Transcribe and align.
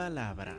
palabra. 0.00 0.56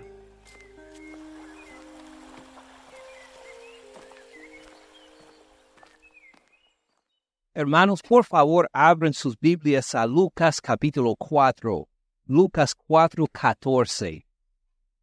Hermanos, 7.56 8.04
por 8.04 8.24
favor, 8.24 8.70
abren 8.72 9.14
sus 9.14 9.36
Biblias 9.40 9.96
a 9.96 10.06
Lucas 10.06 10.62
capítulo 10.62 11.16
4, 11.16 11.88
Lucas 12.28 12.76
4, 12.76 13.26
14. 13.32 14.26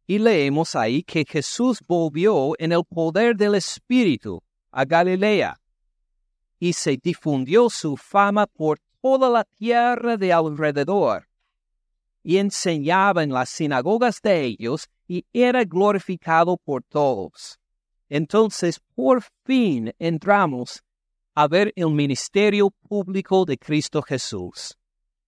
Y 0.07 0.19
leemos 0.19 0.73
ahí 0.73 1.03
que 1.03 1.25
Jesús 1.25 1.79
volvió 1.85 2.53
en 2.59 2.71
el 2.71 2.85
poder 2.85 3.35
del 3.35 3.55
Espíritu 3.55 4.41
a 4.71 4.85
Galilea 4.85 5.59
y 6.59 6.71
se 6.71 6.97
difundió 6.97 7.69
su 7.69 7.97
fama 7.97 8.47
por 8.47 8.79
toda 9.01 9.29
la 9.29 9.43
tierra 9.43 10.15
de 10.15 10.31
alrededor. 10.31 11.28
Y 12.23 12.37
enseñaba 12.37 13.23
en 13.23 13.31
las 13.31 13.49
sinagogas 13.49 14.21
de 14.21 14.43
ellos 14.43 14.87
y 15.07 15.25
era 15.33 15.63
glorificado 15.63 16.57
por 16.57 16.83
todos. 16.83 17.59
Entonces, 18.09 18.79
por 18.95 19.23
fin 19.45 19.93
entramos 19.99 20.83
a 21.35 21.47
ver 21.47 21.71
el 21.75 21.89
ministerio 21.91 22.71
público 22.71 23.45
de 23.45 23.57
Cristo 23.57 24.01
Jesús. 24.01 24.77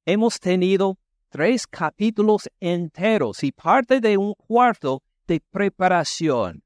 Hemos 0.05 0.39
tenido 0.39 0.97
tres 1.29 1.65
capítulos 1.65 2.49
enteros 2.59 3.43
y 3.43 3.51
parte 3.51 4.01
de 4.01 4.17
un 4.17 4.33
cuarto 4.33 5.01
de 5.27 5.39
preparación, 5.39 6.63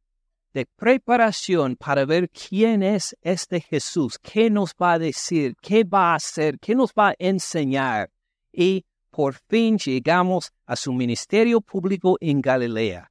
de 0.53 0.65
preparación 0.65 1.76
para 1.76 2.05
ver 2.05 2.29
quién 2.29 2.82
es 2.82 3.15
este 3.21 3.62
Jesús, 3.62 4.17
qué 4.17 4.49
nos 4.49 4.73
va 4.82 4.93
a 4.93 4.99
decir, 4.99 5.55
qué 5.62 5.84
va 5.84 6.13
a 6.13 6.15
hacer, 6.15 6.57
qué 6.60 6.73
nos 6.73 6.91
va 6.93 7.10
a 7.10 7.15
enseñar. 7.20 8.10
Y 8.51 8.85
por 9.16 9.35
fin 9.48 9.77
llegamos 9.77 10.52
a 10.66 10.76
su 10.76 10.91
ministerio 10.91 11.62
público 11.62 12.18
en 12.20 12.41
Galilea. 12.41 13.10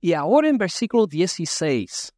Y 0.00 0.12
ahora 0.12 0.48
en 0.48 0.58
versículo 0.58 1.06
16, 1.06 2.12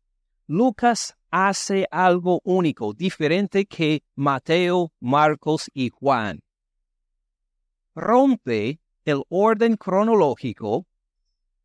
Lucas 0.46 1.14
hace 1.30 1.86
algo 1.90 2.40
único, 2.44 2.94
diferente 2.94 3.66
que 3.66 4.02
Mateo, 4.14 4.94
Marcos 5.00 5.70
y 5.74 5.90
Juan. 5.90 6.40
Rompe 7.94 8.80
el 9.04 9.22
orden 9.28 9.76
cronológico 9.76 10.86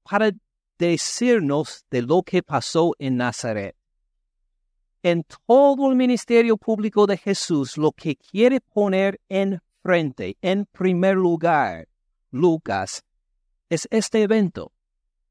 para 0.03 0.31
decirnos 0.77 1.85
de 1.89 2.01
lo 2.01 2.21
que 2.23 2.43
pasó 2.43 2.91
en 2.99 3.15
Nazaret. 3.15 3.77
En 5.03 5.23
todo 5.47 5.89
el 5.89 5.95
ministerio 5.95 6.57
público 6.57 7.07
de 7.07 7.15
Jesús, 7.15 7.77
lo 7.77 7.93
que 7.93 8.17
quiere 8.17 8.59
poner 8.59 9.21
en 9.29 9.61
frente, 9.85 10.35
en 10.41 10.65
primer 10.65 11.15
lugar, 11.15 11.87
Lucas, 12.31 13.03
es 13.69 13.87
este 13.91 14.23
evento, 14.23 14.71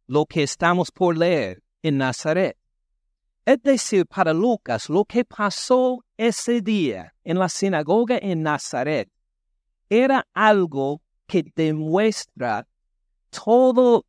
lo 0.06 0.26
que 0.26 0.44
estamos 0.44 0.92
por 0.92 1.18
leer 1.18 1.64
en 1.82 1.98
Nazaret. 1.98 2.56
Es 3.44 3.60
decir, 3.64 4.06
para 4.06 4.32
Lucas, 4.32 4.88
lo 4.88 5.04
que 5.04 5.24
pasó 5.24 6.04
ese 6.16 6.60
día 6.60 7.16
en 7.24 7.40
la 7.40 7.48
sinagoga 7.48 8.16
en 8.16 8.44
Nazaret 8.44 9.10
era 9.90 10.24
algo 10.32 11.02
que 11.26 11.42
demuestra 11.56 12.68
todo, 13.30 14.06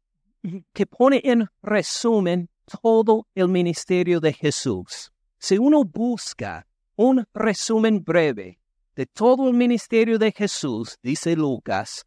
que 0.74 0.86
pone 0.86 1.22
en 1.24 1.48
resumen 1.64 2.50
todo 2.84 3.26
el 3.34 3.48
ministerio 3.48 4.20
de 4.20 4.32
Jesús. 4.32 5.12
Si 5.40 5.58
uno 5.58 5.84
busca 5.84 6.68
un 6.96 7.26
resumen 7.34 8.04
breve 8.04 8.60
de 8.96 9.06
todo 9.06 9.48
el 9.50 9.54
ministerio 9.54 10.18
de 10.18 10.32
Jesús, 10.32 10.98
dice 11.04 11.36
Lucas, 11.36 12.06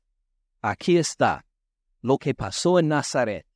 aquí 0.63 0.97
está 0.97 1.45
lo 2.01 2.19
que 2.19 2.35
pasó 2.35 2.79
en 2.79 2.89
Nazaret. 2.89 3.47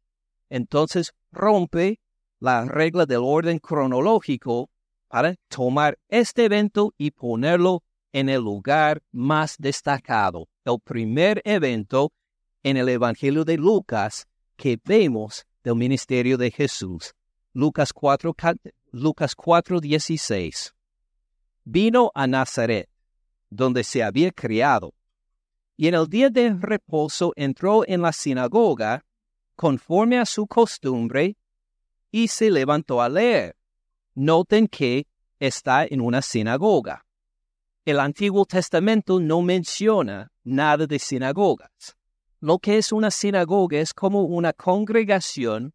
Entonces 0.50 1.12
rompe 1.30 2.00
la 2.40 2.64
regla 2.66 3.06
del 3.06 3.22
orden 3.22 3.58
cronológico 3.58 4.70
para 5.08 5.34
tomar 5.48 5.98
este 6.08 6.44
evento 6.44 6.92
y 6.98 7.10
ponerlo 7.10 7.82
en 8.12 8.28
el 8.28 8.42
lugar 8.42 9.02
más 9.12 9.56
destacado, 9.58 10.48
el 10.64 10.78
primer 10.84 11.40
evento 11.44 12.12
en 12.62 12.76
el 12.76 12.88
Evangelio 12.88 13.44
de 13.44 13.56
Lucas 13.56 14.26
que 14.56 14.78
vemos 14.84 15.46
del 15.64 15.76
ministerio 15.76 16.36
de 16.36 16.50
Jesús. 16.50 17.14
Lucas 17.54 17.92
4, 17.92 18.34
Lucas 18.90 19.34
4 19.34 19.80
16. 19.80 20.74
Vino 21.64 22.10
a 22.14 22.26
Nazaret, 22.26 22.88
donde 23.54 23.84
se 23.84 24.02
había 24.02 24.30
criado, 24.32 24.94
y 25.76 25.88
en 25.88 25.94
el 25.94 26.08
día 26.08 26.30
de 26.30 26.54
reposo 26.58 27.32
entró 27.36 27.86
en 27.86 28.00
la 28.00 28.12
sinagoga, 28.12 29.04
conforme 29.56 30.18
a 30.18 30.24
su 30.24 30.46
costumbre, 30.46 31.36
y 32.10 32.28
se 32.28 32.50
levantó 32.50 33.02
a 33.02 33.08
leer. 33.08 33.56
Noten 34.14 34.68
que 34.68 35.06
está 35.38 35.84
en 35.84 36.00
una 36.00 36.22
sinagoga. 36.22 37.04
El 37.84 38.00
Antiguo 38.00 38.46
Testamento 38.46 39.20
no 39.20 39.42
menciona 39.42 40.30
nada 40.44 40.86
de 40.86 40.98
sinagogas. 40.98 41.96
Lo 42.40 42.58
que 42.58 42.78
es 42.78 42.90
una 42.92 43.10
sinagoga 43.10 43.78
es 43.78 43.92
como 43.92 44.22
una 44.22 44.52
congregación, 44.52 45.74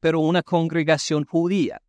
pero 0.00 0.20
una 0.20 0.42
congregación 0.42 1.24
judía, 1.24 1.82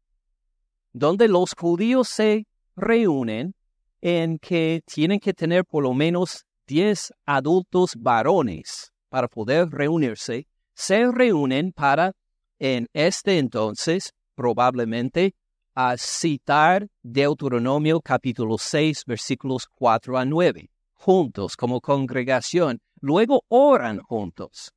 donde 0.94 1.28
los 1.28 1.54
judíos 1.54 2.08
se 2.08 2.48
reúnen 2.76 3.54
en 4.02 4.38
que 4.40 4.82
tienen 4.86 5.20
que 5.20 5.34
tener 5.34 5.66
por 5.66 5.84
lo 5.84 5.94
menos 5.94 6.46
10 6.68 7.14
adultos 7.26 7.96
varones 7.98 8.92
para 9.10 9.28
poder 9.28 9.70
reunirse, 9.70 10.48
se 10.74 11.12
reúnen 11.12 11.72
para 11.72 12.14
en 12.60 12.88
este 12.94 13.38
entonces 13.38 14.14
probablemente 14.36 15.34
a 15.74 15.96
citar 15.98 16.88
Deuteronomio 17.04 18.02
capítulo 18.02 18.58
6 18.58 19.04
versículos 19.06 19.68
4 19.76 20.18
a 20.18 20.26
9, 20.26 20.70
juntos 20.94 21.56
como 21.56 21.82
congregación. 21.82 22.80
Luego 23.00 23.44
oran 23.48 24.00
juntos. 24.00 24.72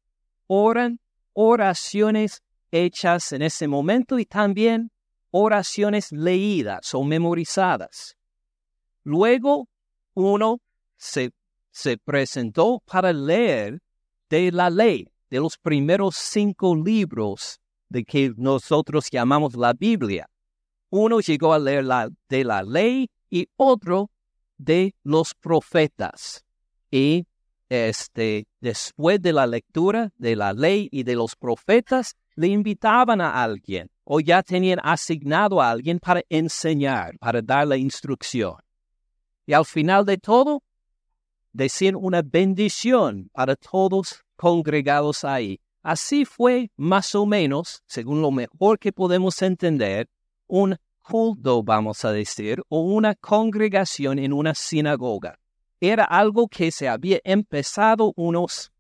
Oran 0.47 1.01
oraciones 1.33 2.43
hechas 2.71 3.33
en 3.33 3.43
ese 3.43 3.67
momento 3.67 4.19
y 4.19 4.27
también 4.27 4.91
oraciones 5.31 6.13
leídas 6.13 6.95
o 6.95 7.03
memorizadas. 7.03 8.17
Luego 9.05 9.69
uno 10.15 10.59
se, 10.97 11.31
se 11.71 11.99
presentó 11.99 12.83
para 12.85 13.13
leer 13.13 13.81
de 14.29 14.53
la 14.53 14.71
ley, 14.71 15.09
de 15.31 15.39
los 15.39 15.59
primeros 15.59 16.17
cinco 16.17 16.75
libros 16.75 17.61
de 17.89 18.05
que 18.05 18.33
nosotros 18.37 19.09
llamamos 19.11 19.55
la 19.55 19.73
Biblia. 19.73 20.29
Uno 20.91 21.21
llegó 21.21 21.53
a 21.53 21.59
leer 21.59 21.85
de 22.29 22.45
la 22.45 22.63
ley 22.63 23.09
y 23.31 23.49
otro 23.57 24.11
de 24.59 24.95
los 25.03 25.35
profetas. 25.35 26.45
Y 26.91 27.27
este, 27.69 28.47
después 28.61 29.23
de 29.23 29.33
la 29.33 29.47
lectura 29.47 30.11
de 30.17 30.37
la 30.37 30.53
ley 30.53 30.89
y 30.91 31.05
de 31.05 31.15
los 31.15 31.37
profetas, 31.37 32.17
le 32.35 32.49
invitaban 32.49 33.21
a 33.21 33.43
alguien 33.43 33.89
o 34.05 34.21
ya 34.21 34.43
tenían 34.43 34.81
asignado 34.83 35.61
a 35.61 35.71
alguien 35.71 35.99
para 36.01 36.23
enseñar, 36.29 37.17
para 37.19 37.41
dar 37.41 37.69
la 37.69 37.77
instrucción. 37.77 38.57
Y 39.51 39.53
al 39.53 39.65
final 39.65 40.05
de 40.05 40.17
todo, 40.17 40.63
decían 41.53 41.97
una 41.97 42.23
bendición 42.23 43.29
para 43.33 43.57
todos 43.57 44.23
congregados 44.37 45.25
ahí. 45.25 45.59
Así 45.83 46.25
fue 46.25 46.71
más 46.77 47.17
o 47.17 47.27
menos, 47.27 47.83
según 47.85 48.23
lo 48.23 48.31
mejor 48.31 48.79
que 48.79 48.93
podemos 48.93 49.43
entender, 49.43 50.09
un 50.47 50.77
culto, 51.03 51.65
vamos 51.65 52.05
a 52.05 52.13
decir, 52.13 52.63
o 52.69 52.83
una 52.83 53.17
congregación 53.17 54.21
en 54.21 54.33
una 54.33 54.55
sinagoga. 54.55 55.37
Era 55.81 56.05
algo 56.05 56.47
que 56.47 56.71
se 56.71 56.89
había 56.89 57.19
empezado 57.25 58.13
unos 58.15 58.71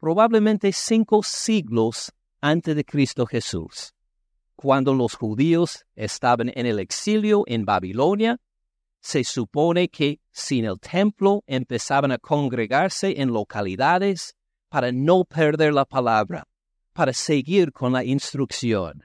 probablemente 0.00 0.72
cinco 0.72 1.22
siglos 1.22 2.14
antes 2.40 2.74
de 2.74 2.82
Cristo 2.82 3.26
Jesús, 3.26 3.92
cuando 4.56 4.94
los 4.94 5.16
judíos 5.16 5.84
estaban 5.94 6.50
en 6.54 6.64
el 6.64 6.78
exilio 6.78 7.42
en 7.46 7.66
Babilonia. 7.66 8.40
Se 9.08 9.24
supone 9.24 9.88
que 9.88 10.20
sin 10.32 10.66
el 10.66 10.78
templo 10.78 11.42
empezaban 11.46 12.12
a 12.12 12.18
congregarse 12.18 13.22
en 13.22 13.32
localidades 13.32 14.34
para 14.68 14.92
no 14.92 15.24
perder 15.24 15.72
la 15.72 15.86
palabra, 15.86 16.46
para 16.92 17.14
seguir 17.14 17.72
con 17.72 17.94
la 17.94 18.04
instrucción. 18.04 19.02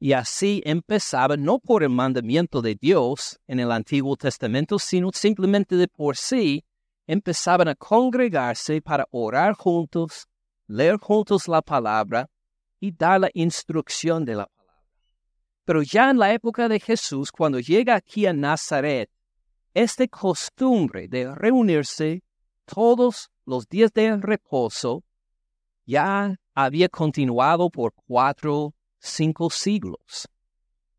Y 0.00 0.12
así 0.12 0.60
empezaba 0.64 1.36
no 1.36 1.60
por 1.60 1.84
el 1.84 1.90
mandamiento 1.90 2.62
de 2.62 2.74
Dios 2.74 3.38
en 3.46 3.60
el 3.60 3.70
Antiguo 3.70 4.16
Testamento, 4.16 4.76
sino 4.80 5.10
simplemente 5.14 5.76
de 5.76 5.86
por 5.86 6.16
sí, 6.16 6.64
empezaban 7.06 7.68
a 7.68 7.76
congregarse 7.76 8.82
para 8.82 9.06
orar 9.12 9.54
juntos, 9.54 10.26
leer 10.66 10.96
juntos 10.96 11.46
la 11.46 11.62
palabra 11.62 12.28
y 12.80 12.90
dar 12.90 13.20
la 13.20 13.30
instrucción 13.34 14.24
de 14.24 14.34
la 14.34 14.46
palabra. 14.46 14.82
Pero 15.64 15.82
ya 15.82 16.10
en 16.10 16.18
la 16.18 16.32
época 16.32 16.68
de 16.68 16.80
Jesús, 16.80 17.30
cuando 17.30 17.60
llega 17.60 17.94
aquí 17.94 18.26
a 18.26 18.32
Nazaret, 18.32 19.08
esta 19.74 20.06
costumbre 20.06 21.08
de 21.08 21.34
reunirse 21.34 22.22
todos 22.64 23.30
los 23.44 23.68
días 23.68 23.92
de 23.92 24.16
reposo 24.16 25.04
ya 25.84 26.36
había 26.54 26.88
continuado 26.88 27.68
por 27.68 27.92
cuatro, 28.06 28.74
cinco 28.98 29.50
siglos, 29.50 30.28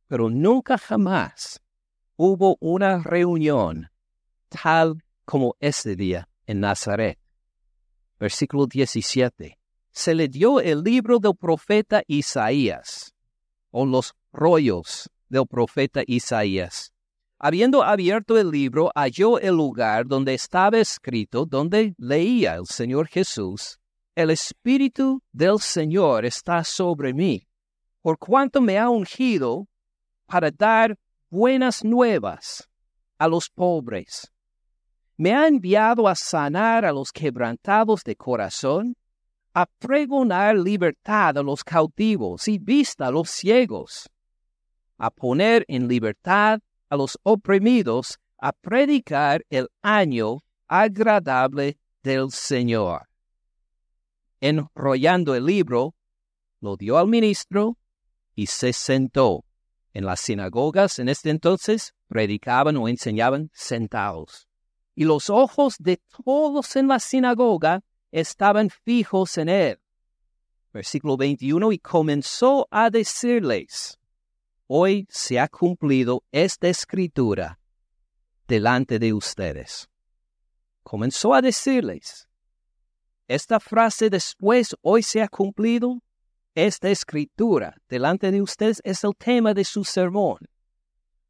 pero 0.08 0.30
nunca 0.30 0.78
jamás 0.78 1.62
hubo 2.18 2.58
una 2.60 3.00
reunión 3.02 3.90
tal 4.50 5.04
como 5.26 5.56
este 5.60 5.96
día 5.96 6.30
en 6.46 6.60
Nazaret. 6.60 7.18
Versículo 8.20 8.68
17. 8.68 9.58
Se 9.92 10.14
le 10.14 10.28
dio 10.28 10.60
el 10.60 10.84
libro 10.84 11.20
del 11.20 11.36
profeta 11.36 12.04
Isaías, 12.08 13.14
o 13.72 13.86
los 13.86 14.14
rollos 14.32 15.10
del 15.30 15.48
profeta 15.48 16.04
Isaías. 16.06 16.95
Habiendo 17.38 17.84
abierto 17.84 18.38
el 18.38 18.50
libro, 18.50 18.92
halló 18.96 19.40
el 19.40 19.56
lugar 19.56 20.08
donde 20.08 20.34
estaba 20.34 20.78
escrito, 20.78 21.46
donde 21.46 21.94
leía 21.98 22.56
el 22.56 22.66
Señor 22.66 23.08
Jesús, 23.08 23.78
El 24.16 24.30
Espíritu 24.30 25.22
del 25.34 25.60
Señor 25.60 26.24
está 26.24 26.64
sobre 26.64 27.14
mí, 27.14 27.46
por 28.02 28.18
cuanto 28.18 28.62
me 28.62 28.80
ha 28.80 28.90
ungido 28.90 29.68
para 30.26 30.50
dar 30.50 30.98
buenas 31.30 31.84
nuevas 31.84 32.70
a 33.18 33.28
los 33.28 33.50
pobres. 33.50 34.32
Me 35.18 35.34
ha 35.34 35.48
enviado 35.48 36.08
a 36.08 36.16
sanar 36.16 36.86
a 36.86 36.94
los 36.94 37.12
quebrantados 37.12 38.04
de 38.04 38.16
corazón, 38.16 38.96
a 39.54 39.66
pregonar 39.66 40.58
libertad 40.58 41.38
a 41.38 41.44
los 41.44 41.64
cautivos 41.64 42.48
y 42.48 42.58
vista 42.60 43.08
a 43.08 43.12
los 43.12 43.30
ciegos, 43.30 44.10
a 44.98 45.10
poner 45.10 45.66
en 45.68 45.88
libertad 45.88 46.60
a 46.90 46.96
los 46.96 47.20
oprimidos, 47.24 48.20
a 48.38 48.52
predicar 48.52 49.46
el 49.50 49.70
año 49.82 50.44
agradable 50.68 51.78
del 52.04 52.32
Señor. 52.32 53.08
Enrollando 54.42 55.36
el 55.36 55.46
libro, 55.46 55.96
lo 56.60 56.76
dio 56.78 56.98
al 56.98 57.08
ministro 57.08 57.78
y 58.36 58.48
se 58.48 58.74
sentó. 58.74 59.46
En 59.94 60.06
las 60.06 60.20
sinagogas 60.20 61.00
en 61.00 61.08
este 61.10 61.30
entonces 61.30 61.94
predicaban 62.08 62.76
o 62.78 62.88
enseñaban 62.88 63.50
sentados. 63.54 64.48
Y 64.94 65.06
los 65.06 65.30
ojos 65.30 65.76
de 65.80 66.02
todos 66.26 66.76
en 66.76 66.88
la 66.88 67.00
sinagoga 67.00 67.82
estaban 68.12 68.70
fijos 68.70 69.38
en 69.38 69.50
él. 69.50 69.80
Versículo 70.74 71.16
21, 71.16 71.72
y 71.72 71.80
comenzó 71.80 72.68
a 72.70 72.90
decirles, 72.90 73.98
hoy 74.68 75.08
se 75.10 75.40
ha 75.40 75.48
cumplido 75.48 76.24
esta 76.32 76.68
escritura 76.68 77.60
delante 78.48 79.00
de 79.00 79.14
ustedes. 79.14 79.90
Comenzó 80.84 81.34
a 81.34 81.42
decirles, 81.42 82.28
esta 83.28 83.60
frase 83.60 84.10
después, 84.10 84.76
hoy 84.82 85.02
se 85.02 85.22
ha 85.22 85.28
cumplido, 85.28 86.02
esta 86.54 86.90
escritura 86.90 87.76
delante 87.90 88.32
de 88.32 88.42
ustedes 88.42 88.82
es 88.84 89.04
el 89.04 89.16
tema 89.18 89.54
de 89.54 89.66
su 89.66 89.84
sermón. 89.84 90.40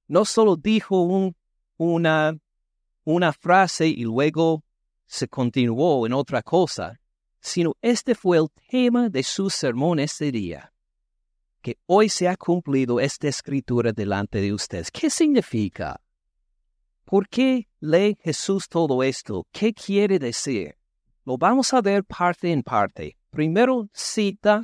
No 0.08 0.24
solo 0.24 0.56
dijo 0.56 1.32
una, 1.78 2.38
una 3.06 3.34
frase 3.34 3.88
y 3.88 4.04
luego 4.04 4.64
se 5.08 5.28
continuó 5.28 6.06
en 6.06 6.14
otra 6.14 6.44
cosa, 6.44 7.00
sino 7.40 7.76
este 7.82 8.14
fue 8.14 8.38
el 8.38 8.48
tema 8.70 9.10
de 9.10 9.24
su 9.24 9.50
sermón 9.50 10.00
ese 10.00 10.32
día 10.32 10.75
que 11.66 11.80
hoy 11.88 12.10
se 12.10 12.28
ha 12.28 12.38
cumplido 12.38 13.00
esta 13.00 13.28
escritura 13.28 13.92
delante 13.92 14.40
de 14.40 14.54
ustedes. 14.54 14.92
¿Qué 14.92 15.10
significa? 15.10 16.00
¿Por 17.06 17.28
qué 17.28 17.68
lee 17.80 18.16
Jesús 18.22 18.70
todo 18.70 19.02
esto? 19.02 19.48
¿Qué 19.52 19.74
quiere 19.74 20.20
decir? 20.20 20.76
Lo 21.24 21.40
vamos 21.40 21.74
a 21.74 21.82
ver 21.82 22.04
parte 22.04 22.52
en 22.52 22.62
parte. 22.62 23.18
Primero 23.32 23.90
cita 23.94 24.62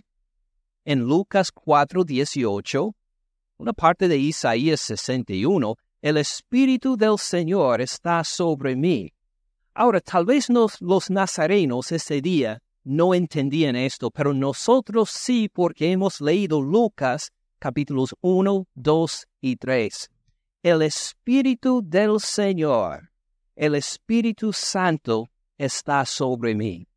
en 0.86 1.00
Lucas 1.00 1.52
4:18, 1.52 2.94
una 3.58 3.74
parte 3.74 4.08
de 4.08 4.18
Isaías 4.18 4.82
61, 4.82 5.76
el 6.04 6.18
Espíritu 6.18 6.96
del 6.98 7.18
Señor 7.18 7.82
está 7.82 8.24
sobre 8.24 8.76
mí. 8.76 9.12
Ahora, 9.74 10.02
tal 10.02 10.26
vez 10.28 10.50
los 10.50 11.10
nazarenos 11.10 11.92
ese 11.92 12.22
día 12.22 12.62
no 12.84 13.14
entendían 13.14 13.76
esto, 13.76 14.12
pero 14.12 14.34
nosotros 14.34 15.10
sí 15.10 15.50
porque 15.50 15.92
hemos 15.92 16.22
leído 16.22 16.62
Lucas 16.62 17.32
capítulos 17.60 18.16
1, 18.22 18.68
2 18.74 19.28
y 19.42 19.56
3. 19.56 20.10
El 20.64 20.82
Espíritu 20.82 21.82
del 21.86 22.20
Señor, 22.20 23.12
el 23.56 23.76
Espíritu 23.76 24.52
Santo 24.52 25.28
está 25.58 26.06
sobre 26.06 26.56
mí. 26.56 26.88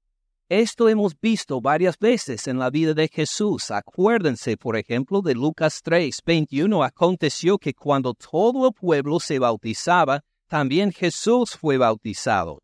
Esto 0.49 0.89
hemos 0.89 1.19
visto 1.21 1.61
varias 1.61 1.99
veces 1.99 2.47
en 2.49 2.59
la 2.59 2.71
vida 2.71 2.95
de 2.95 3.09
Jesús. 3.09 3.71
Acuérdense, 3.71 4.57
por 4.57 4.77
ejemplo, 4.77 5.21
de 5.21 5.35
Lucas 5.35 5.81
3, 5.83 6.21
21. 6.25 6.83
Aconteció 6.83 7.59
que 7.59 7.75
cuando 7.75 8.15
todo 8.15 8.69
el 8.69 8.73
pueblo 8.75 9.21
se 9.21 9.39
bautizaba, 9.39 10.23
también 10.49 10.93
Jesús 10.93 11.57
fue 11.57 11.79
bautizado 11.79 12.64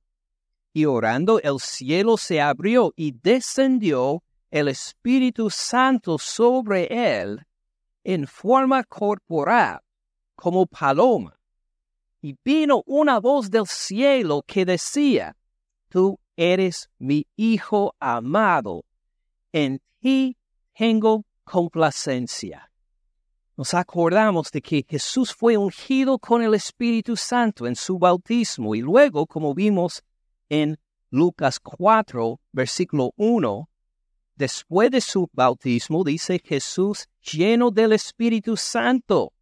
y 0.80 0.86
orando 0.86 1.40
el 1.40 1.60
cielo 1.60 2.16
se 2.16 2.40
abrió 2.40 2.92
y 2.96 3.12
descendió 3.12 4.22
el 4.50 4.68
Espíritu 4.68 5.50
Santo 5.50 6.18
sobre 6.18 6.86
él 6.90 7.46
en 8.02 8.26
forma 8.26 8.82
corporal, 8.84 9.80
como 10.34 10.66
paloma. 10.66 11.38
Y 12.22 12.36
vino 12.44 12.82
una 12.86 13.20
voz 13.20 13.50
del 13.50 13.66
cielo 13.66 14.42
que 14.46 14.64
decía, 14.64 15.36
Tú 15.88 16.18
eres 16.36 16.88
mi 16.98 17.26
Hijo 17.36 17.94
amado, 18.00 18.84
en 19.52 19.80
ti 20.00 20.36
tengo 20.74 21.24
complacencia. 21.44 22.70
Nos 23.56 23.74
acordamos 23.74 24.50
de 24.50 24.62
que 24.62 24.86
Jesús 24.88 25.34
fue 25.34 25.58
ungido 25.58 26.18
con 26.18 26.42
el 26.42 26.54
Espíritu 26.54 27.16
Santo 27.16 27.66
en 27.66 27.76
su 27.76 27.98
bautismo 27.98 28.74
y 28.74 28.80
luego, 28.80 29.26
como 29.26 29.52
vimos 29.52 30.02
en 30.50 30.79
Lucas 31.11 31.58
4, 31.58 32.41
versículo 32.52 33.12
1, 33.17 33.69
después 34.37 34.91
de 34.91 35.00
su 35.00 35.29
bautismo, 35.32 36.05
dice 36.05 36.41
Jesús 36.44 37.08
lleno 37.20 37.70
del 37.70 37.92
Espíritu 37.92 38.57
Santo. 38.57 39.33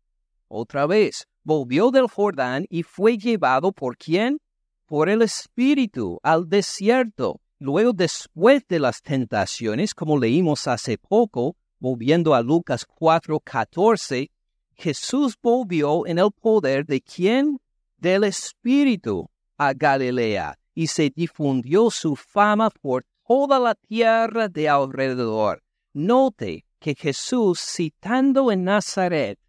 Otra 0.47 0.87
vez, 0.87 1.27
volvió 1.43 1.91
del 1.91 2.09
Jordán 2.09 2.67
y 2.71 2.85
fue 2.85 3.19
llevado 3.19 3.73
por 3.73 3.97
quién? 3.97 4.41
Por 4.87 5.09
el 5.09 5.23
Espíritu 5.23 6.19
al 6.23 6.49
desierto. 6.49 7.41
Luego, 7.59 7.93
después 7.93 8.67
de 8.69 8.79
las 8.79 9.03
tentaciones, 9.03 9.95
como 9.95 10.19
leímos 10.19 10.67
hace 10.69 10.97
poco, 10.97 11.57
volviendo 11.79 12.35
a 12.35 12.41
Lucas 12.41 12.87
4, 12.87 13.41
14, 13.41 14.31
Jesús 14.75 15.37
volvió 15.43 16.07
en 16.07 16.19
el 16.19 16.31
poder 16.31 16.87
de 16.87 17.01
quién? 17.01 17.59
Del 17.99 18.25
Espíritu 18.25 19.29
a 19.57 19.73
Galilea 19.73 20.58
y 20.79 20.87
se 20.87 21.11
difundió 21.11 21.91
su 21.91 22.15
fama 22.15 22.71
por 22.71 23.05
toda 23.27 23.59
la 23.59 23.75
tierra 23.75 24.49
de 24.49 24.69
alrededor. 24.69 25.61
Note 25.93 26.67
que 26.79 26.95
Jesús, 26.95 27.59
citando 27.59 28.53
en 28.53 28.63
Nazaret 28.63 29.41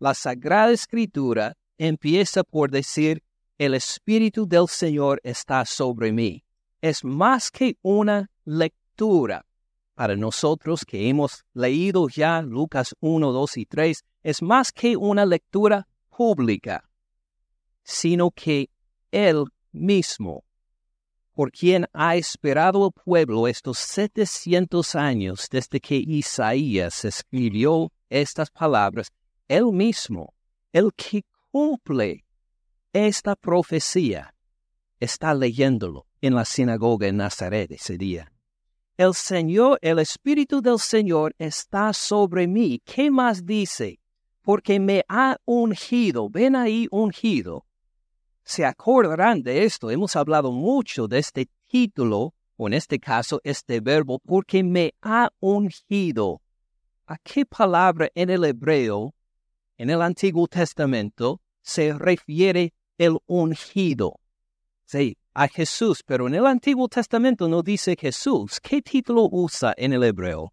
la 0.00 0.14
Sagrada 0.14 0.72
Escritura, 0.72 1.56
empieza 1.78 2.42
por 2.42 2.72
decir, 2.72 3.22
el 3.56 3.74
Espíritu 3.74 4.48
del 4.48 4.66
Señor 4.66 5.20
está 5.22 5.64
sobre 5.64 6.10
mí. 6.10 6.42
Es 6.80 7.04
más 7.04 7.52
que 7.52 7.78
una 7.80 8.28
lectura. 8.44 9.46
Para 9.94 10.16
nosotros 10.16 10.84
que 10.84 11.08
hemos 11.08 11.44
leído 11.52 12.08
ya 12.08 12.42
Lucas 12.42 12.96
1, 12.98 13.30
2 13.30 13.56
y 13.58 13.66
3, 13.66 14.04
es 14.24 14.42
más 14.42 14.72
que 14.72 14.96
una 14.96 15.24
lectura 15.24 15.86
pública, 16.10 16.90
sino 17.84 18.32
que 18.32 18.70
Él 19.12 19.44
mismo 19.70 20.42
por 21.34 21.50
quien 21.50 21.86
ha 21.92 22.16
esperado 22.16 22.86
el 22.86 22.92
pueblo 22.92 23.48
estos 23.48 23.78
setecientos 23.78 24.94
años 24.94 25.48
desde 25.50 25.80
que 25.80 25.96
Isaías 25.96 27.04
escribió 27.04 27.92
estas 28.08 28.50
palabras, 28.50 29.10
él 29.48 29.72
mismo, 29.72 30.32
el 30.72 30.92
que 30.94 31.24
cumple 31.50 32.24
esta 32.92 33.34
profecía, 33.34 34.32
está 35.00 35.34
leyéndolo 35.34 36.06
en 36.20 36.34
la 36.34 36.44
sinagoga 36.44 37.08
en 37.08 37.16
Nazaret 37.16 37.70
ese 37.72 37.98
día. 37.98 38.32
El 38.96 39.12
Señor, 39.12 39.78
el 39.82 39.98
Espíritu 39.98 40.62
del 40.62 40.78
Señor 40.78 41.34
está 41.36 41.92
sobre 41.92 42.46
mí. 42.46 42.80
¿Qué 42.84 43.10
más 43.10 43.44
dice? 43.44 43.98
Porque 44.40 44.78
me 44.78 45.04
ha 45.08 45.36
ungido. 45.44 46.30
Ven 46.30 46.54
ahí 46.54 46.86
ungido 46.92 47.66
se 48.44 48.64
acordarán 48.64 49.42
de 49.42 49.64
esto. 49.64 49.90
Hemos 49.90 50.16
hablado 50.16 50.52
mucho 50.52 51.08
de 51.08 51.18
este 51.18 51.48
título, 51.66 52.34
o 52.56 52.66
en 52.68 52.74
este 52.74 53.00
caso 53.00 53.40
este 53.42 53.80
verbo, 53.80 54.20
porque 54.20 54.62
me 54.62 54.94
ha 55.02 55.30
ungido. 55.40 56.40
¿A 57.06 57.18
qué 57.18 57.44
palabra 57.44 58.08
en 58.14 58.30
el 58.30 58.44
hebreo, 58.44 59.14
en 59.76 59.90
el 59.90 60.00
Antiguo 60.00 60.46
Testamento, 60.46 61.40
se 61.62 61.92
refiere 61.92 62.72
el 62.98 63.18
ungido? 63.26 64.20
Sí, 64.84 65.16
a 65.32 65.48
Jesús, 65.48 66.02
pero 66.04 66.28
en 66.28 66.34
el 66.34 66.46
Antiguo 66.46 66.88
Testamento 66.88 67.48
no 67.48 67.62
dice 67.62 67.96
Jesús. 67.98 68.60
¿Qué 68.60 68.82
título 68.82 69.28
usa 69.30 69.74
en 69.76 69.92
el 69.92 70.04
hebreo? 70.04 70.52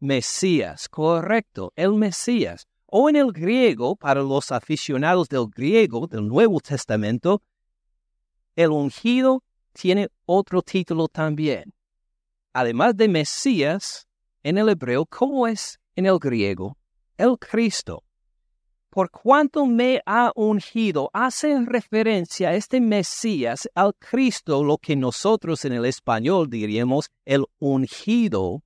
Mesías, 0.00 0.88
correcto, 0.88 1.72
el 1.76 1.94
Mesías. 1.94 2.66
O 2.96 3.08
en 3.08 3.16
el 3.16 3.32
griego, 3.32 3.96
para 3.96 4.22
los 4.22 4.52
aficionados 4.52 5.28
del 5.28 5.48
griego 5.48 6.06
del 6.06 6.28
Nuevo 6.28 6.60
Testamento, 6.60 7.42
el 8.54 8.70
ungido 8.70 9.42
tiene 9.72 10.10
otro 10.26 10.62
título 10.62 11.08
también. 11.08 11.74
Además 12.52 12.96
de 12.96 13.08
Mesías, 13.08 14.06
en 14.44 14.58
el 14.58 14.68
hebreo, 14.68 15.06
¿cómo 15.06 15.48
es 15.48 15.80
en 15.96 16.06
el 16.06 16.20
griego? 16.20 16.78
El 17.18 17.36
Cristo 17.36 18.04
por 18.90 19.10
cuanto 19.10 19.66
me 19.66 20.00
ha 20.06 20.30
ungido, 20.36 21.10
hace 21.12 21.60
referencia 21.66 22.50
a 22.50 22.54
este 22.54 22.80
Mesías, 22.80 23.68
al 23.74 23.92
Cristo, 23.96 24.62
lo 24.62 24.78
que 24.78 24.94
nosotros 24.94 25.64
en 25.64 25.72
el 25.72 25.84
español 25.84 26.48
diríamos 26.48 27.10
el 27.24 27.44
ungido. 27.58 28.62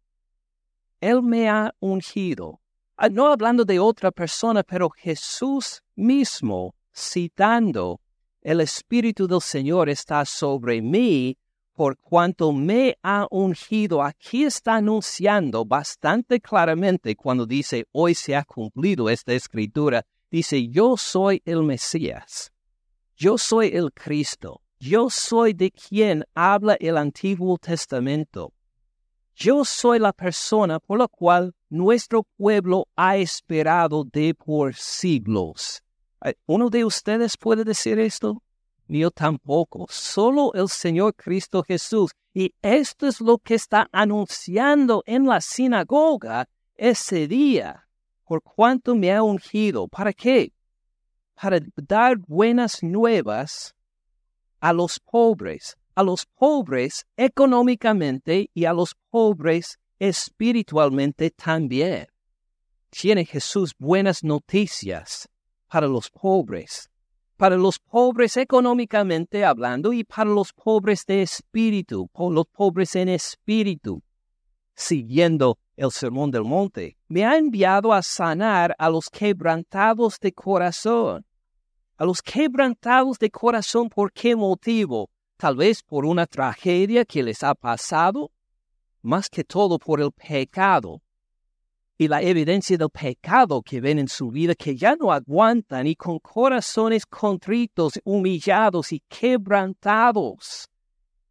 Él 1.00 1.23
me 1.23 1.49
ha 1.49 1.75
ungido. 1.80 2.61
Ah, 3.00 3.08
no 3.08 3.28
hablando 3.28 3.64
de 3.64 3.78
otra 3.78 4.10
persona, 4.10 4.64
pero 4.64 4.90
Jesús 4.90 5.82
mismo, 5.94 6.74
citando, 6.92 8.00
el 8.42 8.60
Espíritu 8.60 9.28
del 9.28 9.40
Señor 9.40 9.88
está 9.88 10.24
sobre 10.24 10.82
mí, 10.82 11.38
por 11.74 11.96
cuanto 11.96 12.52
me 12.52 12.98
ha 13.04 13.26
ungido. 13.30 14.02
Aquí 14.02 14.42
está 14.42 14.74
anunciando 14.74 15.64
bastante 15.64 16.40
claramente 16.40 17.14
cuando 17.14 17.46
dice, 17.46 17.86
hoy 17.92 18.16
se 18.16 18.34
ha 18.34 18.44
cumplido 18.44 19.08
esta 19.08 19.32
escritura 19.32 20.04
dice, 20.30 20.68
yo 20.68 20.96
soy 20.96 21.42
el 21.44 21.62
Mesías, 21.62 22.52
yo 23.16 23.38
soy 23.38 23.68
el 23.68 23.92
Cristo, 23.92 24.62
yo 24.78 25.10
soy 25.10 25.52
de 25.52 25.70
quien 25.70 26.24
habla 26.34 26.76
el 26.80 26.96
Antiguo 26.96 27.58
Testamento. 27.58 28.52
Yo 29.40 29.64
soy 29.64 30.00
la 30.00 30.12
persona 30.12 30.80
por 30.80 30.99
la 30.99 31.07
cual 31.07 31.54
nuestro 31.71 32.25
pueblo 32.25 32.88
ha 32.97 33.18
esperado 33.18 34.02
de 34.02 34.35
por 34.35 34.75
siglos. 34.75 35.80
¿Uno 36.47 36.68
de 36.71 36.85
ustedes 36.85 37.37
puede 37.37 37.62
decir 37.62 38.00
esto? 38.00 38.42
Yo 38.88 39.12
tampoco, 39.12 39.87
solo 39.90 40.52
el 40.54 40.68
Señor 40.68 41.14
Cristo 41.14 41.62
Jesús. 41.62 42.11
Y 42.35 42.52
esto 42.62 43.07
es 43.07 43.21
lo 43.21 43.38
que 43.38 43.54
está 43.54 43.88
anunciando 43.92 45.04
en 45.07 45.25
la 45.25 45.40
sinagoga 45.40 46.49
ese 46.75 47.28
día 47.28 47.87
por 48.25 48.42
cuanto 48.42 48.97
me 48.97 49.14
ha 49.14 49.23
ungido. 49.23 49.87
¿Para 49.87 50.12
qué? 50.12 50.52
Para 51.40 51.61
dar 51.76 52.16
buenas 52.16 52.83
nuevas 52.83 53.73
a 54.59 54.73
los 54.73 54.99
pobres, 54.99 55.76
a 55.98 56.04
los 56.04 56.26
pobres 56.26 57.04
económicamente 57.16 58.50
y 58.54 58.66
a 58.66 58.72
los 58.72 58.94
pobres 59.10 59.80
espiritualmente 59.98 61.32
también. 61.32 62.06
Tiene 62.88 63.24
Jesús 63.24 63.74
buenas 63.76 64.22
noticias 64.22 65.28
para 65.66 65.88
los 65.88 66.08
pobres, 66.08 66.88
para 67.36 67.56
los 67.56 67.80
pobres 67.80 68.36
económicamente 68.36 69.44
hablando 69.44 69.92
y 69.92 70.04
para 70.04 70.30
los 70.30 70.52
pobres 70.52 71.04
de 71.04 71.22
espíritu, 71.22 72.06
por 72.12 72.32
los 72.32 72.46
pobres 72.46 72.94
en 72.94 73.08
espíritu, 73.08 74.00
siguiendo 74.76 75.58
el 75.74 75.90
Sermón 75.90 76.30
del 76.30 76.44
Monte, 76.44 76.96
me 77.08 77.26
ha 77.26 77.36
enviado 77.36 77.92
a 77.92 78.02
sanar 78.02 78.72
a 78.78 78.88
los 78.88 79.10
quebrantados 79.10 80.20
de 80.20 80.32
corazón. 80.32 81.26
A 81.96 82.04
los 82.04 82.22
quebrantados 82.22 83.18
de 83.18 83.30
corazón, 83.30 83.88
¿por 83.88 84.12
qué 84.12 84.36
motivo? 84.36 85.10
Tal 85.38 85.54
vez 85.54 85.85
por 85.85 86.04
una 86.04 86.26
tragedia 86.26 87.04
que 87.04 87.23
les 87.23 87.45
ha 87.45 87.54
pasado, 87.54 88.33
más 89.02 89.30
que 89.30 89.45
todo 89.45 89.78
por 89.78 90.00
el 90.00 90.11
pecado. 90.11 91.00
Y 91.97 92.09
la 92.09 92.21
evidencia 92.23 92.76
del 92.76 92.90
pecado 92.90 93.62
que 93.62 93.80
ven 93.80 94.00
en 94.00 94.09
su 94.09 94.30
vida, 94.30 94.57
que 94.57 94.76
ya 94.76 94.97
no 94.97 95.12
aguantan 95.12 95.87
y 95.87 95.95
con 95.95 96.18
corazones 96.18 97.07
contritos, 97.07 98.00
humillados 98.04 98.92
y 98.92 99.00
quebrantados, 99.09 100.68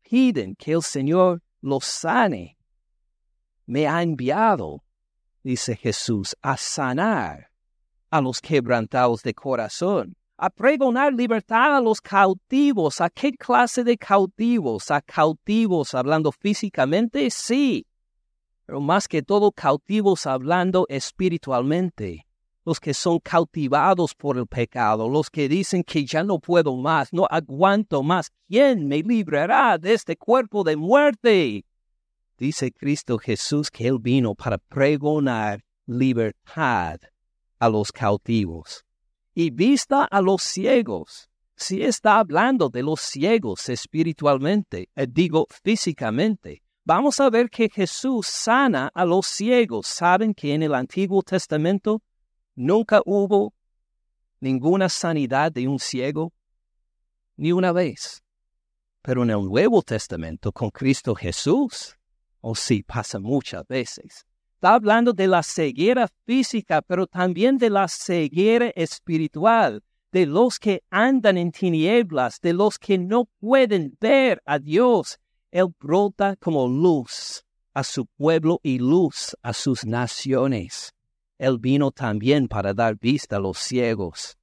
piden 0.02 0.56
que 0.56 0.72
el 0.72 0.84
Señor 0.84 1.42
los 1.62 1.84
sane. 1.84 2.58
Me 3.66 3.88
ha 3.88 4.02
enviado, 4.02 4.86
dice 5.44 5.76
Jesús, 5.76 6.34
a 6.42 6.56
sanar 6.56 7.52
a 8.10 8.22
los 8.22 8.40
quebrantados 8.40 9.22
de 9.22 9.34
corazón, 9.34 10.16
a 10.38 10.50
pregonar 10.51 11.13
libertad 11.13 11.75
a 11.75 11.82
los 11.82 12.00
cautivos. 12.00 13.01
¿A 13.01 13.10
qué 13.10 13.34
clase 13.34 13.84
de 13.84 13.98
cautivos? 13.98 14.91
¿A 14.91 15.01
cautivos 15.01 15.94
hablando 15.94 16.32
físicamente? 16.32 17.29
Sí, 17.32 17.88
pero 18.65 18.79
más 18.79 19.08
que 19.08 19.24
todo 19.24 19.51
cautivos 19.51 20.27
hablando 20.27 20.86
espiritualmente. 20.89 22.25
Los 22.65 22.79
que 22.79 22.94
son 22.94 23.20
cautivados 23.20 24.13
por 24.13 24.38
el 24.38 24.46
pecado, 24.46 25.08
los 25.08 25.29
que 25.29 25.48
dicen 25.48 25.84
que 25.84 26.06
ya 26.06 26.24
no 26.24 26.38
puedo 26.38 26.75
más, 26.75 27.13
no 27.13 27.25
aguanto 27.29 28.03
más. 28.03 28.29
¿Quién 28.48 28.88
me 28.88 29.01
librará 29.01 29.77
de 29.77 29.94
este 29.94 30.17
cuerpo 30.17 30.63
de 30.63 30.75
muerte? 30.75 31.63
dice 32.38 32.72
Cristo 32.72 33.17
Jesús 33.17 33.72
que 33.72 33.88
Él 33.88 33.98
vino 34.00 34.36
para 34.36 34.60
pregonar 34.60 35.63
libertad 35.88 37.00
a 37.58 37.70
los 37.70 37.91
cautivos 37.91 38.87
y 39.39 39.51
vista 39.51 40.06
a 40.06 40.20
los 40.20 40.41
ciegos. 40.41 41.29
Si 41.56 41.84
está 41.84 42.17
hablando 42.17 42.70
de 42.70 42.82
los 42.82 43.01
ciegos 43.01 43.70
espiritualmente, 43.70 44.89
eh, 44.96 45.06
digo 45.08 45.46
físicamente, 45.63 46.63
vamos 46.84 47.20
a 47.20 47.29
ver 47.29 47.48
que 47.48 47.70
Jesús 47.70 48.25
sana 48.25 48.89
a 48.96 49.06
los 49.06 49.27
ciegos. 49.27 49.86
¿Saben 49.86 50.34
que 50.34 50.56
en 50.56 50.63
el 50.63 50.74
Antiguo 50.74 51.22
Testamento 51.22 52.01
nunca 52.56 53.00
hubo 53.06 53.53
ninguna 54.39 54.89
sanidad 54.89 55.51
de 55.51 55.67
un 55.67 55.77
ciego? 55.77 56.34
Ni 57.36 57.51
una 57.51 57.72
vez. 57.72 58.24
Pero 59.03 59.22
en 59.22 59.29
el 59.29 59.46
Nuevo 59.46 59.84
Testamento, 59.84 60.51
con 60.51 60.72
Cristo 60.72 61.13
Jesús, 61.13 61.96
o 62.41 62.56
sí, 62.56 62.82
pasa 62.82 63.20
muchas 63.20 63.67
veces. 63.67 64.25
Está 64.58 64.74
hablando 64.74 65.14
de 65.14 65.28
la 65.28 65.44
ceguera 65.44 66.08
física, 66.26 66.82
pero 66.82 67.06
también 67.06 67.60
de 67.60 67.70
la 67.70 67.88
ceguera 67.88 68.70
espiritual, 68.70 69.84
de 70.12 70.26
los 70.26 70.58
que 70.58 70.82
andan 70.90 71.38
en 71.38 71.52
tinieblas, 71.52 72.42
de 72.42 72.54
los 72.54 72.80
que 72.80 72.98
no 72.98 73.26
pueden 73.40 73.96
ver 74.02 74.42
a 74.48 74.58
Dios. 74.58 75.20
Él 75.52 75.68
brota 75.80 76.36
como 76.38 76.68
luz 76.68 77.46
a 77.76 77.84
su 77.84 78.08
pueblo 78.08 78.60
y 78.64 78.80
luz 78.80 79.38
a 79.44 79.54
sus 79.54 79.86
naciones. 79.86 80.92
Él 81.38 81.60
vino 81.60 81.92
también 81.92 82.48
para 82.48 82.74
dar 82.74 82.98
vista 82.98 83.36
a 83.36 83.40
los 83.40 83.60
ciegos 83.60 84.40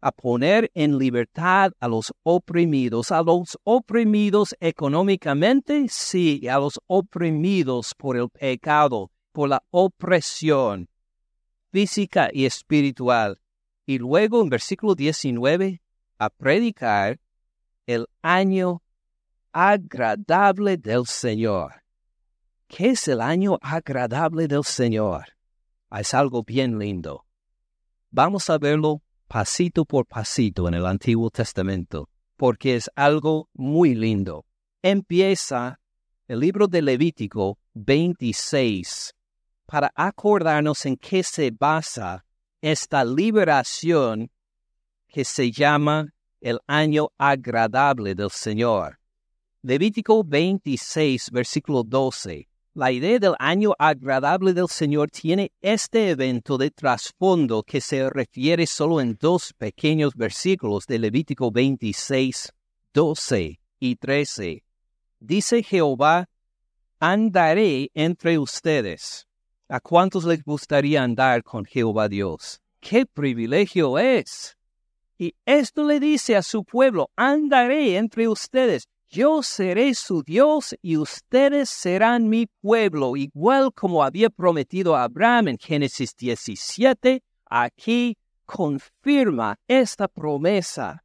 a 0.00 0.10
poner 0.10 0.70
en 0.72 0.96
libertad 0.96 1.72
a 1.78 1.86
los 1.86 2.14
oprimidos, 2.22 3.12
a 3.12 3.20
los 3.22 3.58
oprimidos 3.64 4.56
económicamente, 4.58 5.84
sí, 5.90 6.48
a 6.48 6.58
los 6.58 6.80
oprimidos 6.86 7.94
por 7.94 8.16
el 8.16 8.30
pecado, 8.30 9.10
por 9.32 9.48
la 9.48 9.62
opresión 9.70 10.88
física 11.70 12.30
y 12.32 12.46
espiritual. 12.46 13.40
Y 13.86 13.98
luego 13.98 14.42
en 14.42 14.48
versículo 14.48 14.94
19, 14.94 15.80
a 16.18 16.30
predicar 16.30 17.18
el 17.86 18.06
año 18.22 18.82
agradable 19.52 20.76
del 20.76 21.06
Señor. 21.06 21.82
¿Qué 22.68 22.90
es 22.90 23.08
el 23.08 23.20
año 23.20 23.58
agradable 23.62 24.46
del 24.46 24.64
Señor? 24.64 25.24
Es 25.90 26.14
algo 26.14 26.44
bien 26.44 26.78
lindo. 26.78 27.24
Vamos 28.10 28.48
a 28.48 28.58
verlo 28.58 29.02
pasito 29.26 29.84
por 29.84 30.06
pasito 30.06 30.68
en 30.68 30.74
el 30.74 30.86
Antiguo 30.86 31.30
Testamento, 31.30 32.08
porque 32.36 32.76
es 32.76 32.90
algo 32.94 33.48
muy 33.54 33.94
lindo. 33.94 34.44
Empieza 34.82 35.80
el 36.28 36.40
libro 36.40 36.68
de 36.68 36.82
Levítico 36.82 37.58
26 37.74 39.14
para 39.70 39.92
acordarnos 39.94 40.84
en 40.84 40.96
qué 40.96 41.22
se 41.22 41.52
basa 41.52 42.24
esta 42.60 43.04
liberación 43.04 44.28
que 45.06 45.24
se 45.24 45.52
llama 45.52 46.12
el 46.40 46.58
año 46.66 47.10
agradable 47.16 48.16
del 48.16 48.30
Señor. 48.30 48.98
Levítico 49.62 50.24
26, 50.24 51.30
versículo 51.30 51.84
12. 51.84 52.48
La 52.74 52.90
idea 52.90 53.20
del 53.20 53.34
año 53.38 53.72
agradable 53.78 54.54
del 54.54 54.66
Señor 54.68 55.08
tiene 55.10 55.52
este 55.60 56.10
evento 56.10 56.58
de 56.58 56.72
trasfondo 56.72 57.62
que 57.62 57.80
se 57.80 58.10
refiere 58.10 58.66
solo 58.66 59.00
en 59.00 59.16
dos 59.20 59.52
pequeños 59.52 60.16
versículos 60.16 60.84
de 60.86 60.98
Levítico 60.98 61.52
26, 61.52 62.52
12 62.92 63.60
y 63.78 63.96
13. 63.96 64.64
Dice 65.20 65.62
Jehová, 65.62 66.28
andaré 66.98 67.90
entre 67.94 68.36
ustedes. 68.36 69.29
¿A 69.72 69.78
cuántos 69.78 70.24
les 70.24 70.42
gustaría 70.42 71.00
andar 71.00 71.44
con 71.44 71.64
Jehová 71.64 72.08
Dios? 72.08 72.60
¡Qué 72.80 73.06
privilegio 73.06 74.00
es! 74.00 74.56
Y 75.16 75.36
esto 75.46 75.84
le 75.84 76.00
dice 76.00 76.34
a 76.34 76.42
su 76.42 76.64
pueblo, 76.64 77.08
andaré 77.14 77.96
entre 77.96 78.26
ustedes. 78.26 78.88
yo 79.08 79.44
seré 79.44 79.94
su 79.94 80.24
Dios 80.24 80.74
y 80.82 80.96
ustedes 80.96 81.70
serán 81.70 82.28
mi 82.28 82.46
pueblo, 82.46 83.16
igual 83.16 83.72
como 83.72 84.02
había 84.02 84.28
prometido 84.28 84.96
a 84.96 85.04
Abraham 85.04 85.48
en 85.48 85.58
Génesis 85.58 86.16
17, 86.16 87.22
aquí 87.46 88.18
confirma 88.46 89.56
esta 89.68 90.08
promesa. 90.08 91.04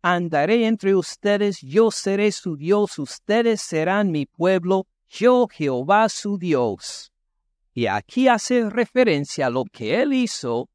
Andaré 0.00 0.66
entre 0.66 0.94
ustedes, 0.94 1.60
yo 1.60 1.90
seré 1.90 2.32
su 2.32 2.56
Dios, 2.56 2.98
ustedes 2.98 3.60
serán 3.60 4.10
mi 4.10 4.24
pueblo, 4.24 4.86
yo 5.10 5.46
Jehová 5.46 6.08
su 6.08 6.38
Dios. 6.38 7.12
Y 7.78 7.86
aquí 7.86 8.26
hace 8.26 8.68
referencia 8.68 9.46
a 9.46 9.50
lo 9.50 9.62
que 9.62 10.02
él 10.02 10.12
hizo 10.12 10.68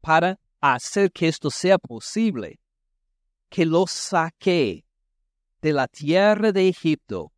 para 0.00 0.40
hacer 0.60 1.12
que 1.12 1.28
esto 1.28 1.48
sea 1.48 1.78
posible, 1.78 2.58
que 3.48 3.64
los 3.64 3.92
saqué 3.92 4.84
de 5.62 5.72
la 5.72 5.86
tierra 5.86 6.50
de 6.50 6.66
Egipto 6.66 7.30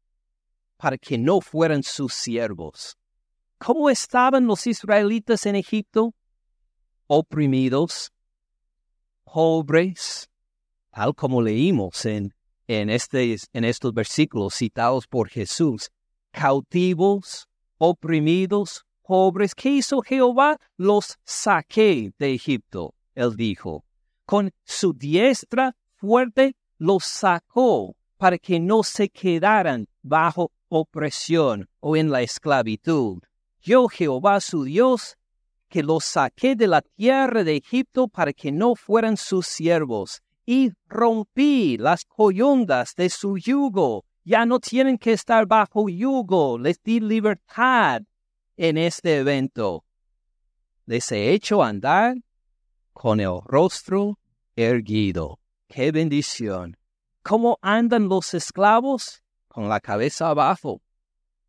para 0.78 0.96
que 0.96 1.18
no 1.18 1.42
fueran 1.42 1.82
sus 1.82 2.14
siervos. 2.14 2.96
¿Cómo 3.58 3.90
estaban 3.90 4.46
los 4.46 4.66
israelitas 4.66 5.44
en 5.44 5.56
Egipto? 5.56 6.14
Oprimidos, 7.06 8.14
pobres, 9.24 10.30
tal 10.90 11.14
como 11.14 11.42
leímos 11.42 12.06
en, 12.06 12.34
en, 12.66 12.88
este, 12.88 13.36
en 13.52 13.64
estos 13.64 13.92
versículos 13.92 14.54
citados 14.54 15.06
por 15.06 15.28
Jesús, 15.28 15.90
cautivos, 16.30 17.46
oprimidos, 17.76 18.86
pobres. 19.02 19.54
¿Qué 19.54 19.70
hizo 19.70 20.00
Jehová? 20.00 20.58
Los 20.76 21.18
saqué 21.24 22.12
de 22.18 22.34
Egipto, 22.34 22.94
él 23.14 23.36
dijo. 23.36 23.84
Con 24.24 24.52
su 24.64 24.92
diestra 24.92 25.76
fuerte 25.96 26.56
los 26.78 27.04
sacó 27.04 27.94
para 28.16 28.38
que 28.38 28.60
no 28.60 28.82
se 28.82 29.08
quedaran 29.08 29.88
bajo 30.02 30.52
opresión 30.68 31.68
o 31.80 31.96
en 31.96 32.10
la 32.10 32.22
esclavitud. 32.22 33.18
Yo, 33.60 33.88
Jehová 33.88 34.40
su 34.40 34.64
Dios, 34.64 35.16
que 35.68 35.82
los 35.82 36.04
saqué 36.04 36.56
de 36.56 36.66
la 36.66 36.82
tierra 36.82 37.44
de 37.44 37.56
Egipto 37.56 38.08
para 38.08 38.32
que 38.32 38.52
no 38.52 38.74
fueran 38.74 39.16
sus 39.16 39.46
siervos, 39.46 40.22
y 40.44 40.70
rompí 40.88 41.76
las 41.78 42.04
coyundas 42.04 42.94
de 42.96 43.08
su 43.08 43.38
yugo. 43.38 44.04
Ya 44.24 44.44
no 44.46 44.60
tienen 44.60 44.98
que 44.98 45.12
estar 45.12 45.46
bajo 45.46 45.88
yugo, 45.88 46.58
les 46.58 46.82
di 46.82 47.00
libertad 47.00 48.02
en 48.62 48.78
este 48.78 49.16
evento. 49.16 49.84
Les 50.86 51.10
he 51.10 51.40
andar 51.64 52.14
con 52.92 53.18
el 53.18 53.40
rostro 53.44 54.20
erguido. 54.54 55.40
¡Qué 55.66 55.90
bendición! 55.90 56.76
¿Cómo 57.24 57.58
andan 57.60 58.08
los 58.08 58.34
esclavos? 58.34 59.24
Con 59.48 59.68
la 59.68 59.80
cabeza 59.80 60.28
abajo, 60.28 60.80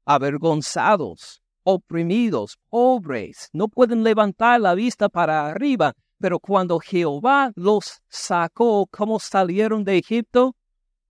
avergonzados, 0.05 1.43
oprimidos, 1.61 2.57
pobres, 2.69 3.49
no 3.53 3.67
pueden 3.67 4.03
levantar 4.03 4.59
la 4.59 4.73
vista 4.73 5.07
para 5.07 5.47
arriba, 5.47 5.93
pero 6.17 6.39
cuando 6.39 6.79
Jehová 6.79 7.51
los 7.55 8.01
sacó, 8.09 8.87
¿cómo 8.87 9.19
salieron 9.19 9.83
de 9.83 9.99
Egipto? 9.99 10.55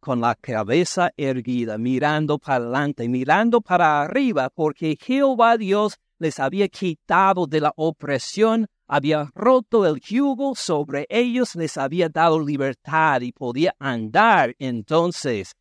Con 0.04 0.20
la 0.20 0.36
cabeza 0.36 1.12
erguida, 1.16 1.78
mirando 1.78 2.38
para 2.38 2.58
adelante, 2.58 3.08
mirando 3.08 3.62
para 3.62 4.02
arriba, 4.02 4.50
porque 4.50 4.98
Jehová 5.00 5.56
Dios 5.56 5.98
les 6.20 6.42
había 6.42 6.68
quitado 6.68 7.48
de 7.48 7.62
la 7.62 7.72
opresión 7.78 8.68
había 8.86 9.32
roto 9.34 9.86
el 9.86 10.00
yugo 10.02 10.56
sobre 10.56 11.08
ellos, 11.10 11.56
les 11.56 11.78
había 11.78 12.10
dado 12.10 12.38
libertad 12.40 13.22
y 13.22 13.32
podía 13.32 13.74
andar 13.80 14.56
entonces 14.60 15.56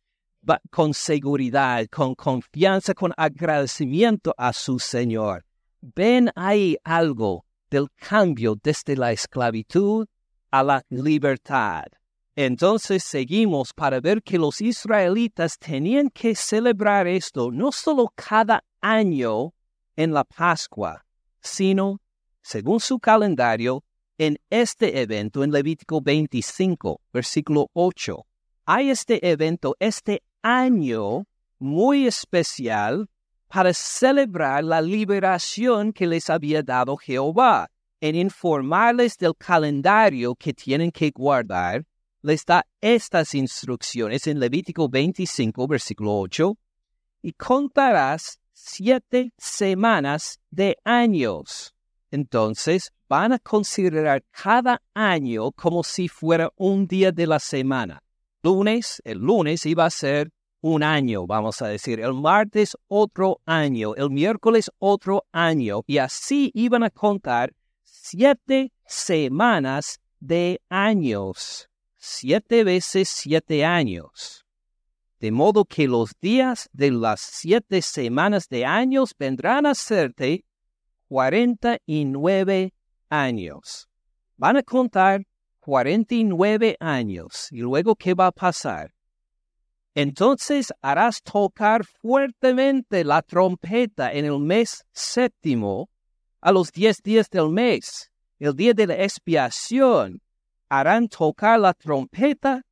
con 0.69 0.93
seguridad, 0.93 1.87
con 1.89 2.13
confianza, 2.13 2.93
con 2.93 3.13
agradecimiento 3.15 4.35
a 4.37 4.51
su 4.51 4.77
Señor. 4.77 5.45
Ven 5.79 6.31
ahí 6.35 6.75
algo 6.83 7.45
del 7.69 7.87
cambio 7.95 8.55
desde 8.61 8.97
la 8.97 9.13
esclavitud 9.13 10.05
a 10.51 10.63
la 10.63 10.83
libertad. 10.89 11.85
Entonces 12.35 13.03
seguimos 13.03 13.73
para 13.73 13.99
ver 13.99 14.23
que 14.23 14.39
los 14.39 14.59
israelitas 14.59 15.59
tenían 15.59 16.09
que 16.09 16.35
celebrar 16.35 17.07
esto 17.07 17.51
no 17.51 17.71
solo 17.71 18.11
cada 18.15 18.63
año 18.81 19.53
en 19.95 20.13
la 20.13 20.23
Pascua, 20.23 21.05
sino 21.41 22.01
según 22.41 22.79
su 22.79 22.99
calendario, 22.99 23.83
en 24.17 24.37
este 24.49 25.01
evento, 25.01 25.43
en 25.43 25.51
Levítico 25.51 26.01
25, 26.01 27.01
versículo 27.11 27.69
8. 27.73 28.25
Hay 28.65 28.89
este 28.89 29.27
evento, 29.29 29.75
este 29.79 30.21
año 30.41 31.25
muy 31.57 32.05
especial 32.05 33.09
para 33.47 33.73
celebrar 33.73 34.63
la 34.63 34.81
liberación 34.81 35.93
que 35.93 36.07
les 36.07 36.29
había 36.29 36.61
dado 36.61 36.97
Jehová. 36.97 37.69
En 38.01 38.15
informarles 38.15 39.17
del 39.17 39.33
calendario 39.37 40.35
que 40.35 40.53
tienen 40.53 40.91
que 40.91 41.09
guardar, 41.11 41.85
les 42.23 42.45
da 42.45 42.65
estas 42.81 43.35
instrucciones 43.35 44.27
en 44.27 44.39
Levítico 44.39 44.87
25, 44.87 45.67
versículo 45.67 46.17
8, 46.19 46.57
y 47.21 47.33
contarás 47.33 48.39
siete 48.53 49.33
semanas 49.37 50.39
de 50.49 50.77
años. 50.85 51.73
Entonces 52.11 52.93
van 53.09 53.33
a 53.33 53.39
considerar 53.39 54.23
cada 54.31 54.81
año 54.93 55.51
como 55.51 55.83
si 55.83 56.07
fuera 56.07 56.49
un 56.55 56.87
día 56.87 57.11
de 57.11 57.27
la 57.27 57.39
semana. 57.39 58.01
Lunes, 58.41 59.01
el 59.03 59.17
lunes 59.17 59.65
iba 59.65 59.85
a 59.85 59.89
ser 59.89 60.31
un 60.61 60.81
año, 60.81 61.27
vamos 61.27 61.61
a 61.61 61.67
decir, 61.67 61.99
el 61.99 62.13
martes 62.13 62.77
otro 62.87 63.41
año, 63.45 63.95
el 63.95 64.09
miércoles 64.09 64.71
otro 64.79 65.25
año, 65.33 65.81
y 65.85 65.97
así 65.97 66.51
iban 66.53 66.83
a 66.83 66.89
contar 66.89 67.53
siete 67.83 68.71
semanas 68.85 69.99
de 70.21 70.61
años, 70.69 71.69
siete 72.05 72.65
veces 72.65 73.07
siete 73.07 73.63
años. 73.63 74.45
De 75.19 75.31
modo 75.31 75.63
que 75.63 75.87
los 75.87 76.11
días 76.19 76.69
de 76.73 76.91
las 76.91 77.21
siete 77.21 77.81
semanas 77.81 78.49
de 78.49 78.65
años 78.65 79.15
vendrán 79.17 79.65
a 79.65 79.73
serte 79.73 80.43
49 81.07 82.73
años. 83.09 83.87
Van 84.35 84.57
a 84.57 84.63
contar 84.63 85.25
49 85.61 86.75
años 86.81 87.47
y 87.51 87.59
luego 87.59 87.95
¿qué 87.95 88.13
va 88.13 88.27
a 88.27 88.31
pasar? 88.33 88.93
Entonces 89.95 90.73
harás 90.81 91.21
tocar 91.21 91.85
fuertemente 91.85 93.05
la 93.05 93.21
trompeta 93.21 94.11
en 94.11 94.25
el 94.25 94.39
mes 94.39 94.83
séptimo, 94.91 95.89
a 96.41 96.51
los 96.51 96.71
diez 96.71 97.01
días 97.01 97.29
del 97.29 97.49
mes, 97.49 98.11
el 98.39 98.53
día 98.55 98.73
de 98.73 98.87
la 98.87 98.95
expiación. 98.95 100.22
Harán 100.75 101.07
tocar 101.07 101.59
la 101.59 101.75
trompeta 101.75 102.63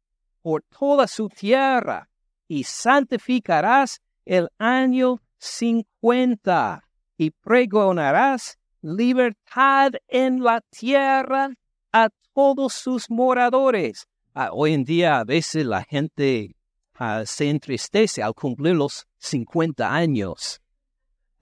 por 0.42 0.64
toda 0.64 1.06
su 1.06 1.30
tierra 1.30 2.10
y 2.48 2.64
santificarás 2.64 4.02
el 4.26 4.50
año 4.58 5.22
cincuenta 5.38 6.84
y 7.16 7.30
pregonarás 7.30 8.58
libertad 8.82 9.92
en 10.08 10.44
la 10.44 10.62
tierra 10.62 11.52
a 11.94 12.10
todos 12.34 12.74
sus 12.74 13.08
moradores. 13.08 14.08
Ah, 14.34 14.50
hoy 14.52 14.74
en 14.74 14.84
día 14.84 15.20
a 15.20 15.24
veces 15.24 15.64
la 15.64 15.84
gente 15.84 16.56
ah, 16.96 17.22
se 17.28 17.52
entristece 17.52 18.24
al 18.24 18.34
cumplir 18.34 18.78
los 18.78 19.06
50 19.20 19.94
años. 19.94 20.60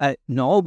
Ah, 0.02 0.16
no, 0.28 0.64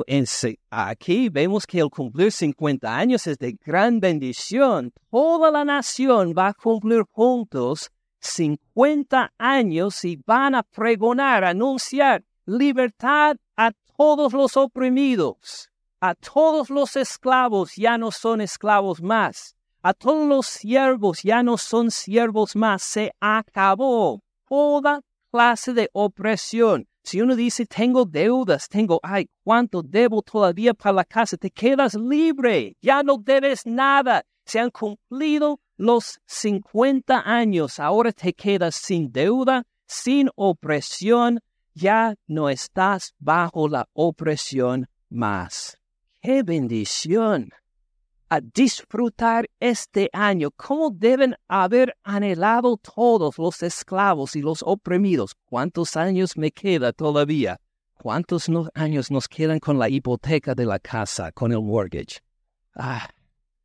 aquí 0.70 1.30
vemos 1.30 1.66
que 1.66 1.80
el 1.80 1.88
cumplir 1.88 2.30
50 2.30 2.94
años 2.94 3.26
es 3.26 3.38
de 3.38 3.52
gran 3.64 3.98
bendición. 3.98 4.92
Toda 5.10 5.50
la 5.50 5.64
nación 5.64 6.34
va 6.36 6.48
a 6.48 6.52
cumplir 6.52 7.04
juntos 7.10 7.90
50 8.20 9.32
años 9.38 10.04
y 10.04 10.20
van 10.26 10.54
a 10.54 10.62
pregonar, 10.62 11.44
anunciar 11.44 12.22
libertad 12.44 13.36
a 13.56 13.72
todos 13.96 14.34
los 14.34 14.54
oprimidos, 14.58 15.70
a 15.98 16.14
todos 16.14 16.68
los 16.68 16.94
esclavos 16.96 17.72
ya 17.74 17.96
no 17.96 18.10
son 18.10 18.42
esclavos 18.42 19.00
más, 19.00 19.56
a 19.82 19.94
todos 19.94 20.28
los 20.28 20.46
siervos 20.46 21.22
ya 21.22 21.42
no 21.42 21.56
son 21.56 21.90
siervos 21.90 22.54
más, 22.54 22.82
se 22.82 23.12
acabó 23.18 24.20
toda 24.46 25.00
clase 25.30 25.72
de 25.72 25.88
opresión. 25.94 26.86
Si 27.04 27.20
uno 27.20 27.34
dice, 27.34 27.66
tengo 27.66 28.04
deudas, 28.04 28.68
tengo, 28.68 29.00
ay, 29.02 29.28
cuánto 29.42 29.82
debo 29.82 30.22
todavía 30.22 30.72
para 30.72 30.92
la 30.92 31.04
casa, 31.04 31.36
te 31.36 31.50
quedas 31.50 31.94
libre, 31.94 32.76
ya 32.80 33.02
no 33.02 33.18
debes 33.18 33.66
nada. 33.66 34.24
Se 34.44 34.60
han 34.60 34.70
cumplido 34.70 35.60
los 35.76 36.20
50 36.26 37.22
años, 37.24 37.80
ahora 37.80 38.12
te 38.12 38.32
quedas 38.32 38.76
sin 38.76 39.10
deuda, 39.10 39.64
sin 39.86 40.30
opresión, 40.36 41.40
ya 41.74 42.14
no 42.26 42.48
estás 42.48 43.14
bajo 43.18 43.68
la 43.68 43.88
opresión 43.92 44.88
más. 45.08 45.78
¡Qué 46.20 46.42
bendición! 46.42 47.50
A 48.32 48.40
disfrutar 48.40 49.46
este 49.60 50.08
año, 50.10 50.50
como 50.52 50.90
deben 50.90 51.36
haber 51.48 51.94
anhelado 52.02 52.78
todos 52.78 53.36
los 53.36 53.62
esclavos 53.62 54.34
y 54.36 54.40
los 54.40 54.62
oprimidos. 54.62 55.34
¿Cuántos 55.44 55.98
años 55.98 56.38
me 56.38 56.50
queda 56.50 56.94
todavía? 56.94 57.60
¿Cuántos 57.92 58.48
años 58.72 59.10
nos 59.10 59.28
quedan 59.28 59.58
con 59.58 59.78
la 59.78 59.90
hipoteca 59.90 60.54
de 60.54 60.64
la 60.64 60.78
casa, 60.78 61.30
con 61.32 61.52
el 61.52 61.60
mortgage? 61.60 62.20
Ah, 62.74 63.06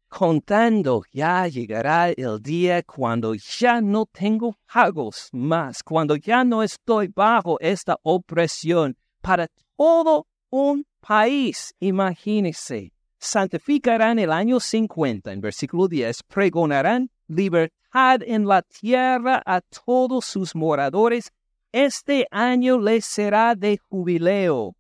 contando, 0.10 1.04
ya 1.14 1.48
llegará 1.48 2.10
el 2.10 2.42
día 2.42 2.84
cuando 2.84 3.36
ya 3.36 3.80
no 3.80 4.06
tengo 4.06 4.54
pagos 4.74 5.30
más, 5.32 5.82
cuando 5.82 6.18
ya 6.18 6.44
no 6.44 6.62
estoy 6.62 7.08
bajo 7.08 7.58
esta 7.62 7.98
opresión 8.04 8.98
para 9.22 9.48
todo 9.78 10.28
un 10.50 10.86
país. 11.00 11.74
Imagínense 11.80 12.92
santificarán 13.20 14.20
el 14.20 14.32
año 14.32 14.60
50, 14.60 15.32
en 15.32 15.42
versículo 15.42 15.88
10, 15.88 16.24
pregonarán 16.24 17.10
libertad 17.28 18.22
en 18.22 18.48
la 18.48 18.62
tierra 18.62 19.42
a 19.46 19.62
todos 19.62 20.26
sus 20.26 20.56
moradores. 20.56 21.32
Este 21.72 22.28
año 22.32 22.80
les 22.80 23.06
será 23.06 23.56
de 23.56 23.78
jubileo 23.78 24.76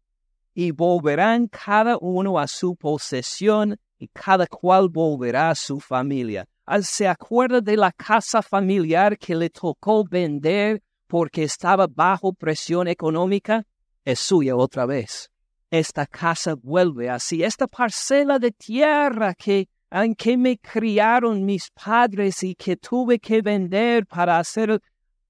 y 0.54 0.71
volverán 0.71 1.47
cada 1.47 1.97
uno 2.00 2.39
a 2.39 2.47
su 2.47 2.76
posesión 2.76 3.78
y 4.00 4.08
cada 4.08 4.47
cual 4.47 4.89
volverá 4.89 5.50
a 5.50 5.56
su 5.56 5.80
familia. 5.80 6.47
¿Se 6.82 7.08
acuerda 7.08 7.62
de 7.62 7.78
la 7.78 7.91
casa 7.91 8.41
familiar 8.41 9.17
que 9.17 9.36
le 9.36 9.50
tocó 9.50 10.04
vender 10.04 10.82
porque 11.08 11.43
estaba 11.43 11.88
bajo 11.88 12.34
presión 12.34 12.88
económica? 12.88 13.63
Es 14.04 14.19
suya 14.19 14.56
otra 14.56 14.86
vez 14.86 15.30
esta 15.69 16.06
casa 16.06 16.56
vuelve 16.56 17.10
así, 17.10 17.43
esta 17.43 17.67
parcela 17.67 18.39
de 18.39 18.51
tierra 18.51 19.34
que 19.34 19.67
en 19.89 20.15
que 20.15 20.38
me 20.38 20.58
criaron 20.58 21.45
mis 21.45 21.69
padres 21.71 22.43
y 22.43 22.56
que 22.56 22.75
tuve 22.75 23.19
que 23.19 23.41
vender 23.41 24.06
para 24.06 24.38
hacer, 24.38 24.82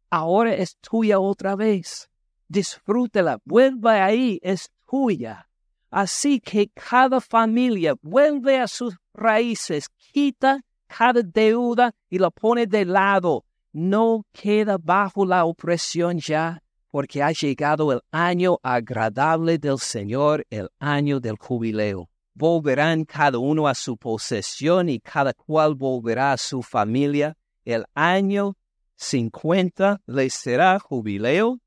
ahora 0.10 0.54
es 0.56 0.78
tuya 0.78 1.20
otra 1.20 1.56
vez. 1.56 2.10
Disfrútela, 2.48 3.40
vuelve 3.46 4.00
ahí, 4.00 4.40
es 4.42 4.72
tuya. 4.90 5.48
Así 5.92 6.40
que 6.40 6.70
cada 6.70 7.22
familia 7.22 7.96
vuelve 8.02 8.60
a 8.60 8.68
sus 8.68 8.96
raíces, 9.14 9.90
quita 10.12 10.62
cada 10.88 11.22
deuda 11.22 11.94
y 12.10 12.18
la 12.18 12.32
pone 12.32 12.66
de 12.66 12.86
lado. 12.86 13.46
No 13.74 14.26
queda 14.32 14.78
bajo 14.82 15.26
la 15.26 15.46
opresión 15.46 16.18
ya 16.18 16.64
porque 16.98 17.22
ha 17.22 17.32
llegado 17.32 17.92
el 17.92 18.02
año 18.10 18.58
agradable 18.64 19.60
del 19.60 19.78
Señor, 19.78 20.48
el 20.50 20.68
año 20.80 21.20
del 21.20 21.36
jubileo. 21.38 22.10
Volverán 22.34 23.06
cada 23.06 23.38
uno 23.38 23.68
a 23.68 23.76
su 23.76 23.98
posesión 23.98 24.90
y 24.90 25.00
cada 25.00 25.32
cual 25.34 25.76
volverá 25.76 26.32
a 26.32 26.38
su 26.38 26.64
familia. 26.64 27.38
El 27.64 27.86
año 27.94 28.58
cincuenta 28.96 30.02
les 30.08 30.34
será 30.34 30.80
jubileo. 30.80 31.60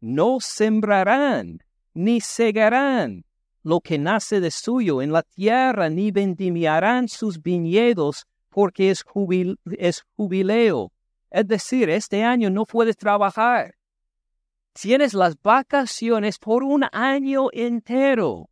No 0.00 0.38
sembrarán 0.40 1.60
ni 1.92 2.20
segarán 2.20 3.24
lo 3.62 3.80
que 3.80 3.96
nace 3.96 4.40
de 4.40 4.50
suyo 4.50 5.02
en 5.02 5.12
la 5.12 5.22
tierra, 5.22 5.88
ni 5.88 6.10
vendimiarán 6.10 7.06
sus 7.06 7.40
viñedos, 7.40 8.26
porque 8.48 8.90
es, 8.90 9.04
es 9.78 10.04
jubileo. 10.16 10.90
Es 11.30 11.46
decir, 11.46 11.88
este 11.90 12.24
año 12.24 12.50
no 12.50 12.64
puedes 12.64 12.96
trabajar 12.96 13.76
Tienes 14.74 15.14
las 15.14 15.40
vacaciones 15.40 16.38
por 16.40 16.64
un 16.64 16.84
año 16.90 17.46
entero. 17.52 18.50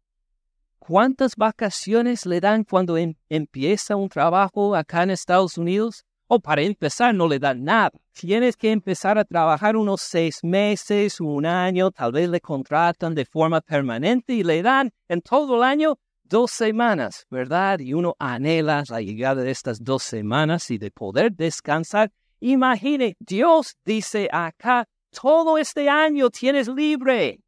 ¿Cuántas 0.79 1.35
vacaciones 1.35 2.27
le 2.27 2.41
dan 2.41 2.63
cuando 2.63 2.97
em, 2.97 3.15
empieza 3.29 3.97
un 3.97 4.09
trabajo 4.09 4.77
acá 4.77 5.03
en 5.03 5.11
Estados 5.11 5.59
Unidos? 5.59 6.05
O 6.29 6.39
para 6.39 6.63
empezar 6.63 7.13
no 7.13 7.27
le 7.27 7.41
dan 7.41 7.65
nada. 7.65 7.91
Tienes 8.13 8.57
que 8.57 8.71
empezar 8.71 9.19
a 9.19 9.25
trabajar 9.25 9.77
unos 9.77 10.01
seis 10.01 10.39
meses, 10.45 11.21
un 11.21 11.45
año, 11.45 11.91
tal 11.91 12.13
vez 12.13 12.29
le 12.29 12.41
contratan 12.41 13.17
de 13.17 13.25
forma 13.25 13.61
permanente 13.61 14.33
y 14.33 14.45
le 14.45 14.63
dan 14.63 14.93
en 15.09 15.23
todo 15.23 15.57
el 15.57 15.65
año 15.65 15.99
dos 16.23 16.53
semanas, 16.53 17.27
¿verdad? 17.31 17.81
Y 17.81 17.95
uno 17.95 18.15
anhela 18.21 18.85
la 18.89 19.01
llegada 19.01 19.43
de 19.43 19.51
estas 19.51 19.83
dos 19.83 20.05
semanas 20.05 20.71
y 20.71 20.79
de 20.79 20.93
poder 20.93 21.33
descansar. 21.33 22.13
Imagine, 22.39 23.17
Dios 23.19 23.77
dice 23.85 24.29
acá, 24.33 24.87
todo 25.13 25.59
este 25.59 25.89
año 25.89 26.31
tienes 26.31 26.69
libre. 26.69 27.41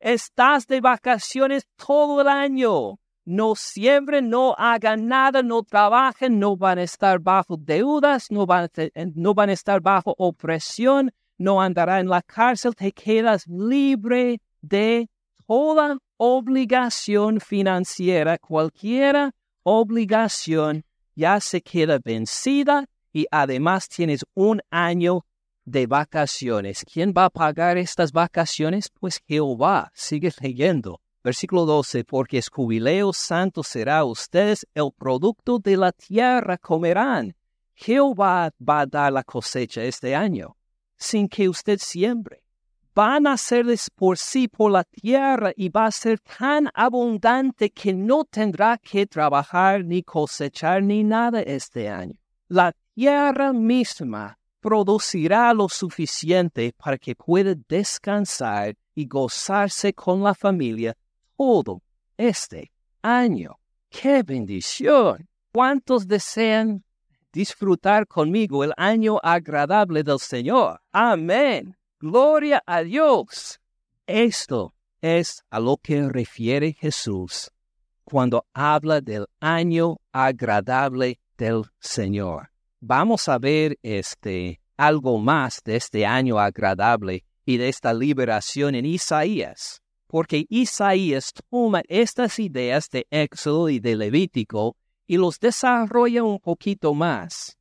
Estás 0.00 0.66
de 0.66 0.80
vacaciones 0.80 1.66
todo 1.76 2.20
el 2.22 2.28
año. 2.28 2.98
No 3.24 3.54
siembren, 3.54 4.28
no 4.28 4.54
hagan 4.58 5.06
nada, 5.06 5.42
no 5.42 5.62
trabajen, 5.62 6.40
no 6.40 6.56
van 6.56 6.78
a 6.78 6.82
estar 6.82 7.20
bajo 7.20 7.56
deudas, 7.56 8.30
no 8.30 8.46
van 8.46 8.64
a, 8.64 8.70
no 9.14 9.32
van 9.32 9.50
a 9.50 9.52
estar 9.52 9.80
bajo 9.80 10.14
opresión, 10.18 11.12
no 11.38 11.62
andará 11.62 12.00
en 12.00 12.08
la 12.08 12.20
cárcel, 12.22 12.74
te 12.74 12.90
quedas 12.90 13.46
libre 13.46 14.40
de 14.60 15.08
toda 15.46 15.98
obligación 16.16 17.38
financiera, 17.40 18.38
cualquiera 18.38 19.32
obligación 19.62 20.84
ya 21.14 21.40
se 21.40 21.60
queda 21.60 21.98
vencida 22.02 22.86
y 23.12 23.26
además 23.30 23.88
tienes 23.88 24.24
un 24.34 24.60
año 24.70 25.24
de 25.64 25.86
vacaciones. 25.86 26.84
¿Quién 26.84 27.12
va 27.16 27.26
a 27.26 27.30
pagar 27.30 27.78
estas 27.78 28.12
vacaciones? 28.12 28.88
Pues 28.88 29.20
Jehová. 29.26 29.90
Sigue 29.94 30.32
leyendo. 30.40 31.00
Versículo 31.24 31.66
12, 31.66 32.04
porque 32.04 32.38
es 32.38 32.48
jubileo 32.48 33.12
santo 33.12 33.62
será 33.62 34.04
ustedes, 34.04 34.66
el 34.74 34.90
producto 34.90 35.60
de 35.60 35.76
la 35.76 35.92
tierra 35.92 36.58
comerán. 36.58 37.36
Jehová 37.74 38.50
va 38.60 38.80
a 38.80 38.86
dar 38.86 39.12
la 39.12 39.22
cosecha 39.22 39.84
este 39.84 40.16
año, 40.16 40.56
sin 40.96 41.28
que 41.28 41.48
usted 41.48 41.78
siembre. 41.78 42.42
Van 42.94 43.26
a 43.26 43.34
hacerles 43.34 43.88
por 43.88 44.18
sí 44.18 44.48
por 44.48 44.72
la 44.72 44.84
tierra 44.84 45.52
y 45.56 45.68
va 45.68 45.86
a 45.86 45.92
ser 45.92 46.18
tan 46.18 46.68
abundante 46.74 47.70
que 47.70 47.94
no 47.94 48.24
tendrá 48.24 48.76
que 48.76 49.06
trabajar 49.06 49.84
ni 49.84 50.02
cosechar 50.02 50.82
ni 50.82 51.04
nada 51.04 51.40
este 51.40 51.88
año. 51.88 52.18
La 52.48 52.74
tierra 52.94 53.52
misma 53.52 54.38
producirá 54.62 55.52
lo 55.52 55.68
suficiente 55.68 56.72
para 56.78 56.96
que 56.96 57.16
pueda 57.16 57.54
descansar 57.68 58.76
y 58.94 59.06
gozarse 59.06 59.92
con 59.92 60.22
la 60.22 60.34
familia 60.34 60.96
todo 61.36 61.82
este 62.16 62.70
año. 63.02 63.58
¡Qué 63.90 64.22
bendición! 64.22 65.28
¿Cuántos 65.52 66.06
desean 66.06 66.84
disfrutar 67.32 68.06
conmigo 68.06 68.62
el 68.62 68.72
año 68.76 69.18
agradable 69.22 70.04
del 70.04 70.20
Señor? 70.20 70.80
Amén. 70.92 71.76
Gloria 71.98 72.62
a 72.64 72.82
Dios. 72.82 73.60
Esto 74.06 74.74
es 75.00 75.42
a 75.50 75.58
lo 75.58 75.76
que 75.76 76.08
refiere 76.08 76.72
Jesús 76.72 77.50
cuando 78.04 78.46
habla 78.54 79.00
del 79.00 79.26
año 79.40 79.96
agradable 80.12 81.18
del 81.36 81.64
Señor 81.80 82.51
vamos 82.82 83.28
a 83.28 83.38
ver 83.38 83.78
este, 83.82 84.60
algo 84.76 85.18
más 85.18 85.62
de 85.64 85.76
este 85.76 86.04
año 86.04 86.38
agradable 86.38 87.24
y 87.46 87.56
de 87.56 87.68
esta 87.68 87.94
liberación 87.94 88.74
en 88.74 88.84
Isaías, 88.84 89.80
porque 90.08 90.46
Isaías 90.50 91.32
toma 91.48 91.82
estas 91.88 92.40
ideas 92.40 92.90
de 92.90 93.06
Éxodo 93.10 93.68
y 93.68 93.78
de 93.78 93.94
Levítico 93.94 94.76
y 95.06 95.16
los 95.16 95.38
desarrolla 95.38 96.24
un 96.24 96.40
poquito 96.40 96.92
más. 96.92 97.56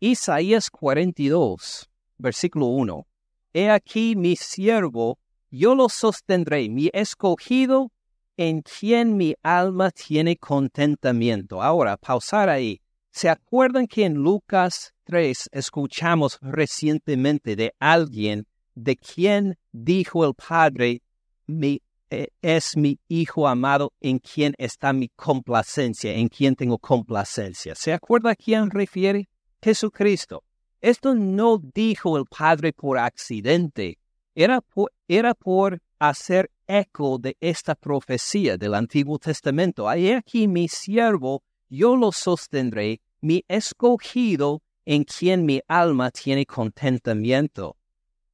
Isaías 0.00 0.70
42, 0.70 1.90
versículo 2.16 2.66
1. 2.66 3.06
He 3.52 3.70
aquí 3.70 4.16
mi 4.16 4.36
siervo, 4.36 5.18
yo 5.50 5.74
lo 5.74 5.90
sostendré, 5.90 6.70
mi 6.70 6.88
escogido, 6.94 7.92
en 8.38 8.62
quien 8.62 9.18
mi 9.18 9.34
alma 9.42 9.90
tiene 9.90 10.38
contentamiento. 10.38 11.62
Ahora, 11.62 11.98
pausar 11.98 12.48
ahí. 12.48 12.81
¿Se 13.14 13.28
acuerdan 13.28 13.86
que 13.86 14.06
en 14.06 14.14
Lucas 14.14 14.94
3 15.04 15.50
escuchamos 15.52 16.38
recientemente 16.40 17.56
de 17.56 17.74
alguien 17.78 18.46
de 18.74 18.96
quien 18.96 19.58
dijo 19.70 20.24
el 20.24 20.32
Padre, 20.32 21.02
mi, 21.46 21.82
eh, 22.08 22.28
es 22.40 22.74
mi 22.74 22.98
Hijo 23.08 23.46
amado 23.46 23.92
en 24.00 24.18
quien 24.18 24.54
está 24.56 24.94
mi 24.94 25.10
complacencia, 25.10 26.14
en 26.14 26.28
quien 26.28 26.56
tengo 26.56 26.78
complacencia? 26.78 27.74
¿Se 27.74 27.92
acuerda 27.92 28.30
a 28.30 28.34
quién 28.34 28.70
refiere? 28.70 29.28
Jesucristo. 29.60 30.42
Esto 30.80 31.14
no 31.14 31.58
dijo 31.58 32.16
el 32.16 32.24
Padre 32.24 32.72
por 32.72 32.96
accidente, 32.96 33.98
era 34.34 34.62
por, 34.62 34.90
era 35.06 35.34
por 35.34 35.82
hacer 35.98 36.50
eco 36.66 37.18
de 37.18 37.36
esta 37.40 37.74
profecía 37.74 38.56
del 38.56 38.72
Antiguo 38.72 39.18
Testamento. 39.18 39.86
Hay 39.86 40.12
aquí 40.12 40.48
mi 40.48 40.66
siervo 40.66 41.42
yo 41.72 41.96
lo 41.96 42.12
sostendré, 42.12 43.00
mi 43.22 43.44
escogido 43.48 44.62
en 44.84 45.04
quien 45.04 45.46
mi 45.46 45.62
alma 45.68 46.10
tiene 46.10 46.44
contentamiento. 46.44 47.78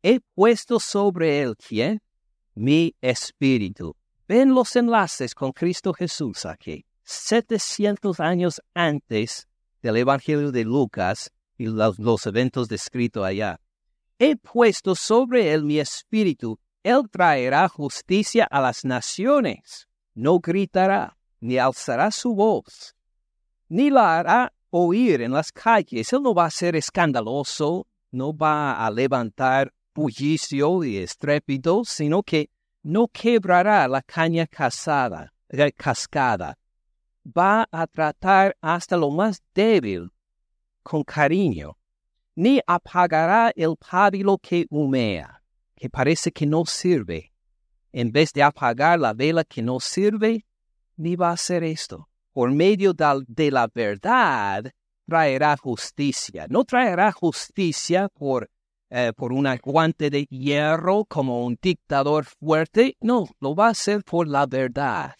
He 0.03 0.18
puesto 0.35 0.81
sobre 0.81 1.40
él 1.40 1.57
quién? 1.57 2.03
Mi 2.57 2.96
espíritu. 3.01 3.94
Ven 4.27 4.55
los 4.55 4.74
enlaces 4.74 5.37
con 5.37 5.53
Cristo 5.53 5.92
Jesús 5.92 6.46
aquí. 6.46 6.85
700 7.05 8.18
años 8.18 8.61
antes 8.74 9.46
del 9.83 9.98
Evangelio 9.98 10.51
de 10.51 10.64
Lucas 10.64 11.31
y 11.57 11.66
los, 11.66 11.96
los 12.01 12.27
eventos 12.27 12.68
descritos 12.68 13.24
allá. 13.24 13.61
He 14.18 14.35
puesto 14.35 14.96
sobre 14.96 15.53
él 15.53 15.62
mi 15.62 15.79
espíritu, 15.79 16.59
él 16.83 17.03
traerá 17.09 17.68
justicia 17.68 18.48
a 18.51 18.61
las 18.61 18.85
naciones, 18.85 19.87
no 20.14 20.40
gritará, 20.40 21.16
ni 21.40 21.57
alzará 21.57 22.11
su 22.11 22.35
voz, 22.35 22.96
ni 23.68 23.90
la 23.90 24.18
hará 24.18 24.52
oír 24.70 25.22
en 25.22 25.33
las 25.33 25.52
calles. 25.52 26.12
Él 26.12 26.22
no 26.22 26.35
va 26.35 26.46
a 26.46 26.50
ser 26.50 26.76
escandaloso, 26.76 27.87
no 28.11 28.37
va 28.37 28.85
a 28.85 28.90
levantar 28.90 29.72
bullicio 29.94 30.85
y 30.85 30.98
estrépito, 30.98 31.85
sino 31.85 32.22
que 32.22 32.50
no 32.83 33.09
quebrará 33.09 33.88
la 33.88 34.02
caña 34.02 34.46
casada, 34.46 35.33
eh, 35.48 35.72
cascada. 35.72 36.57
Va 37.24 37.68
a 37.70 37.87
tratar 37.87 38.57
hasta 38.61 38.96
lo 38.96 39.11
más 39.11 39.42
débil 39.54 40.11
con 40.83 41.02
cariño, 41.02 41.76
ni 42.35 42.61
apagará 42.66 43.52
el 43.54 43.76
pábilo 43.76 44.38
que 44.38 44.66
humea, 44.70 45.42
que 45.76 45.90
parece 45.90 46.33
que 46.33 46.46
no 46.46 46.64
sirve. 46.64 47.33
En 47.92 48.11
vez 48.12 48.33
de 48.33 48.42
apagar 48.42 48.98
la 48.98 49.12
vela 49.12 49.44
que 49.44 49.61
no 49.61 49.81
sirve, 49.81 50.46
ni 50.96 51.16
va 51.16 51.31
a 51.31 51.33
hacer 51.33 51.64
esto. 51.64 52.09
Por 52.38 52.53
medio 52.53 52.94
de 52.94 53.51
la 53.51 53.66
verdad 53.66 54.70
traerá 55.09 55.57
justicia. 55.57 56.46
No 56.48 56.62
traerá 56.62 57.11
justicia 57.11 58.09
por, 58.09 58.48
eh, 58.90 59.12
por 59.16 59.33
un 59.33 59.48
guante 59.61 60.09
de 60.09 60.24
hierro 60.27 61.05
como 61.07 61.44
un 61.44 61.59
dictador 61.61 62.27
fuerte. 62.27 62.96
No, 63.01 63.27
lo 63.40 63.57
va 63.57 63.66
a 63.66 63.70
hacer 63.70 64.05
por 64.05 64.29
la 64.29 64.46
verdad. 64.46 65.16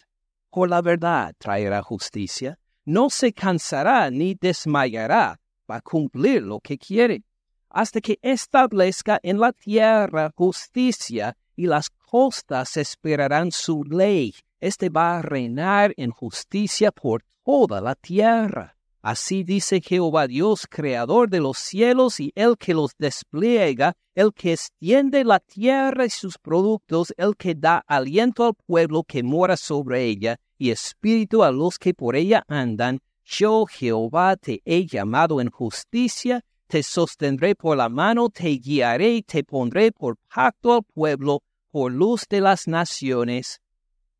Por 0.49 0.69
la 0.69 0.81
verdad 0.81 1.33
traerá 1.37 1.81
justicia. 1.81 2.57
No 2.85 3.09
se 3.09 3.33
cansará 3.33 4.09
ni 4.09 4.35
desmayará. 4.35 5.41
Va 5.69 5.75
a 5.75 5.81
cumplir 5.81 6.43
lo 6.43 6.61
que 6.61 6.77
quiere. 6.77 7.23
Hasta 7.69 7.99
que 7.99 8.17
establezca 8.21 9.19
en 9.23 9.41
la 9.41 9.51
tierra 9.51 10.31
justicia 10.37 11.35
y 11.57 11.65
las 11.65 11.89
costas 11.89 12.77
esperarán 12.77 13.51
su 13.51 13.83
ley. 13.83 14.33
Este 14.59 14.89
va 14.89 15.17
a 15.17 15.21
reinar 15.21 15.93
en 15.95 16.11
justicia 16.11 16.91
por 16.91 17.23
toda 17.45 17.81
la 17.81 17.95
tierra. 17.95 18.75
Así 19.01 19.45
dice 19.45 19.79
Jehová 19.79 20.27
Dios, 20.27 20.67
creador 20.69 21.29
de 21.29 21.39
los 21.39 21.57
cielos 21.57 22.19
y 22.19 22.33
el 22.35 22.57
que 22.57 22.73
los 22.73 22.91
despliega, 22.97 23.95
el 24.13 24.33
que 24.33 24.51
extiende 24.53 25.23
la 25.23 25.39
tierra 25.39 26.05
y 26.05 26.09
sus 26.09 26.37
productos, 26.37 27.13
el 27.15 27.37
que 27.37 27.55
da 27.55 27.81
aliento 27.87 28.45
al 28.45 28.55
pueblo 28.55 29.03
que 29.03 29.23
mora 29.23 29.55
sobre 29.55 30.03
ella 30.03 30.37
y 30.57 30.71
espíritu 30.71 31.43
a 31.43 31.51
los 31.51 31.79
que 31.79 31.93
por 31.93 32.17
ella 32.17 32.43
andan. 32.49 32.99
Yo, 33.23 33.65
Jehová, 33.65 34.35
te 34.35 34.61
he 34.65 34.85
llamado 34.85 35.39
en 35.39 35.49
justicia, 35.49 36.43
te 36.67 36.83
sostendré 36.83 37.55
por 37.55 37.77
la 37.77 37.87
mano, 37.87 38.29
te 38.29 38.49
guiaré 38.49 39.13
y 39.13 39.21
te 39.21 39.45
pondré 39.45 39.93
por 39.93 40.17
pacto 40.33 40.73
al 40.73 40.83
pueblo, 40.83 41.41
por 41.71 41.93
luz 41.93 42.25
de 42.29 42.41
las 42.41 42.67
naciones. 42.67 43.61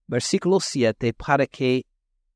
Versículo 0.10 0.60
7, 0.60 1.14
para 1.14 1.46
que 1.46 1.86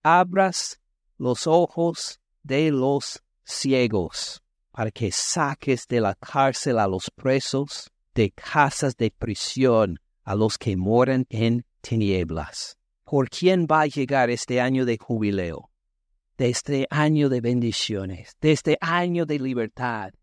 abras 0.03 0.79
los 1.17 1.47
ojos 1.47 2.19
de 2.43 2.69
los 2.69 3.23
ciegos, 3.43 4.43
para 4.71 4.91
que 4.91 5.11
saques 5.11 5.87
de 5.87 5.99
la 5.99 6.13
cárcel 6.13 6.77
a 6.77 6.87
los 6.87 7.09
presos, 7.09 7.89
de 8.13 8.29
casas 8.29 8.95
de 8.95 9.09
prisión 9.09 9.99
a 10.23 10.35
los 10.35 10.59
que 10.59 10.77
moran 10.77 11.25
en 11.29 11.65
tinieblas. 11.81 12.77
¿Por 13.05 13.27
quién 13.31 13.65
va 13.65 13.81
a 13.81 13.87
llegar 13.87 14.29
este 14.29 14.61
año 14.61 14.85
de 14.85 14.99
jubileo? 14.99 15.71
De 16.37 16.49
este 16.49 16.85
año 16.91 17.27
de 17.27 17.41
bendiciones, 17.41 18.37
de 18.39 18.51
este 18.51 18.77
año 18.81 19.25
de 19.25 19.39
libertad, 19.39 20.13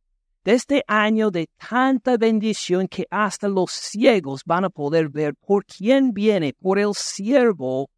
de 0.44 0.52
este 0.52 0.82
año 0.86 1.30
de 1.30 1.48
tanta 1.56 2.16
bendición 2.16 2.88
que 2.88 3.06
hasta 3.10 3.48
los 3.48 3.70
ciegos 3.70 4.42
van 4.44 4.64
a 4.64 4.70
poder 4.70 5.08
ver 5.08 5.34
por 5.34 5.64
quién 5.64 6.12
viene, 6.12 6.54
por 6.54 6.78
el 6.78 6.94
siervo 6.94 7.90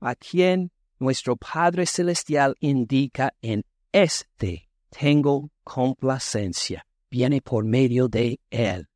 a 0.00 0.14
quien 0.14 0.70
nuestro 0.98 1.36
Padre 1.36 1.86
Celestial 1.86 2.54
indica 2.60 3.32
en 3.40 3.64
este 3.92 4.66
tengo 4.90 5.50
complacencia. 5.64 6.86
Viene 7.10 7.40
por 7.40 7.64
medio 7.64 8.08
de 8.08 8.40
Él. 8.50 8.88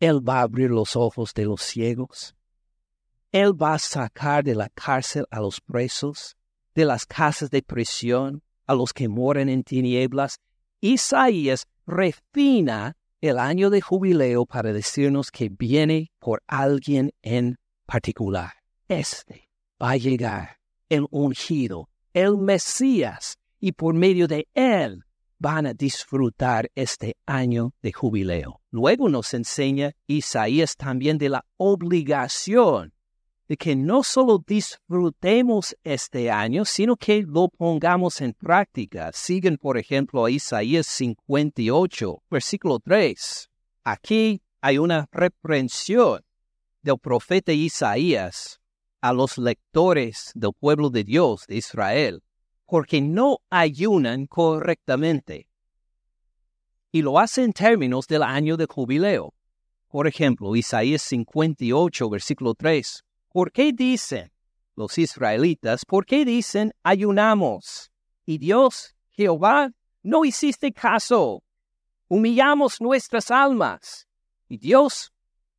Él 0.00 0.26
va 0.26 0.40
a 0.40 0.42
abrir 0.42 0.70
los 0.70 0.96
ojos 0.96 1.34
de 1.34 1.44
los 1.44 1.62
ciegos. 1.62 2.34
Él 3.30 3.52
va 3.52 3.74
a 3.74 3.78
sacar 3.78 4.44
de 4.44 4.54
la 4.54 4.68
cárcel 4.68 5.26
a 5.30 5.40
los 5.40 5.60
presos, 5.60 6.36
de 6.74 6.84
las 6.84 7.04
casas 7.04 7.50
de 7.50 7.62
prisión, 7.62 8.42
a 8.66 8.74
los 8.74 8.92
que 8.92 9.08
moran 9.08 9.48
en 9.48 9.62
tinieblas. 9.62 10.38
Isaías 10.84 11.66
refina 11.86 12.98
el 13.22 13.38
año 13.38 13.70
de 13.70 13.80
jubileo 13.80 14.44
para 14.44 14.70
decirnos 14.70 15.30
que 15.30 15.48
viene 15.48 16.12
por 16.18 16.42
alguien 16.46 17.10
en 17.22 17.56
particular. 17.86 18.52
Este 18.86 19.48
va 19.82 19.92
a 19.92 19.96
llegar 19.96 20.58
el 20.90 21.06
ungido, 21.10 21.88
el 22.12 22.36
Mesías, 22.36 23.38
y 23.58 23.72
por 23.72 23.94
medio 23.94 24.28
de 24.28 24.46
él 24.52 25.04
van 25.38 25.64
a 25.64 25.72
disfrutar 25.72 26.70
este 26.74 27.16
año 27.24 27.72
de 27.80 27.90
jubileo. 27.90 28.60
Luego 28.70 29.08
nos 29.08 29.32
enseña 29.32 29.92
Isaías 30.06 30.76
también 30.76 31.16
de 31.16 31.30
la 31.30 31.46
obligación 31.56 32.92
de 33.48 33.56
que 33.56 33.76
no 33.76 34.02
solo 34.02 34.42
disfrutemos 34.46 35.76
este 35.84 36.30
año, 36.30 36.64
sino 36.64 36.96
que 36.96 37.22
lo 37.22 37.48
pongamos 37.48 38.20
en 38.20 38.32
práctica. 38.32 39.10
Siguen, 39.12 39.58
por 39.58 39.76
ejemplo, 39.76 40.24
a 40.24 40.30
Isaías 40.30 40.86
58, 40.86 42.22
versículo 42.30 42.80
3. 42.80 43.50
Aquí 43.84 44.42
hay 44.60 44.78
una 44.78 45.06
reprensión 45.12 46.22
del 46.82 46.98
profeta 46.98 47.52
Isaías 47.52 48.60
a 49.02 49.12
los 49.12 49.36
lectores 49.36 50.30
del 50.34 50.52
pueblo 50.58 50.88
de 50.88 51.04
Dios 51.04 51.44
de 51.46 51.56
Israel, 51.56 52.22
porque 52.64 53.02
no 53.02 53.40
ayunan 53.50 54.26
correctamente. 54.26 55.48
Y 56.90 57.02
lo 57.02 57.18
hace 57.18 57.42
en 57.42 57.52
términos 57.52 58.06
del 58.06 58.22
año 58.22 58.56
de 58.56 58.66
jubileo. 58.66 59.34
Por 59.88 60.06
ejemplo, 60.06 60.56
Isaías 60.56 61.02
58, 61.02 62.08
versículo 62.08 62.54
3. 62.54 63.04
¿Por 63.34 63.50
qué 63.50 63.72
dicen 63.72 64.30
los 64.76 64.96
israelitas, 64.96 65.84
por 65.84 66.06
qué 66.06 66.24
dicen 66.24 66.72
ayunamos? 66.84 67.90
Y 68.24 68.38
Dios, 68.38 68.94
Jehová, 69.10 69.72
no 70.04 70.24
hiciste 70.24 70.72
caso. 70.72 71.42
Humillamos 72.06 72.80
nuestras 72.80 73.32
almas. 73.32 74.06
Y 74.48 74.58
Dios, 74.58 75.12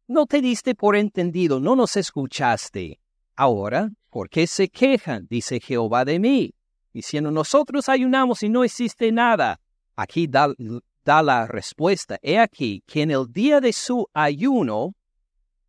no 0.08 0.26
te 0.26 0.40
diste 0.40 0.74
por 0.74 0.96
entendido, 0.96 1.60
no 1.60 1.76
nos 1.76 1.98
escuchaste. 1.98 3.02
Ahora, 3.36 3.90
¿por 4.10 4.30
qué 4.30 4.48
se 4.48 4.70
quejan? 4.70 5.28
Dice 5.30 5.60
Jehová 5.60 6.06
de 6.06 6.18
mí, 6.18 6.56
diciendo, 6.94 7.30
nosotros 7.30 7.90
ayunamos 7.90 8.42
y 8.44 8.48
no 8.48 8.64
hiciste 8.64 9.12
nada. 9.12 9.60
Aquí 9.98 10.28
da, 10.28 10.48
la 11.04 11.46
respuesta. 11.46 12.20
He 12.22 12.40
aquí 12.40 12.86
que 12.88 13.02
en 13.02 13.12
el 13.12 13.26
día 13.30 13.60
de 13.60 13.74
su 13.74 14.08
ayuno, 14.14 14.96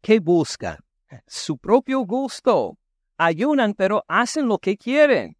¿qué 0.00 0.20
buscan? 0.20 0.85
Su 1.26 1.56
propio 1.58 2.00
gusto. 2.00 2.78
Ayunan, 3.16 3.74
pero 3.74 4.04
hacen 4.08 4.46
lo 4.46 4.58
que 4.58 4.76
quieren. 4.76 5.36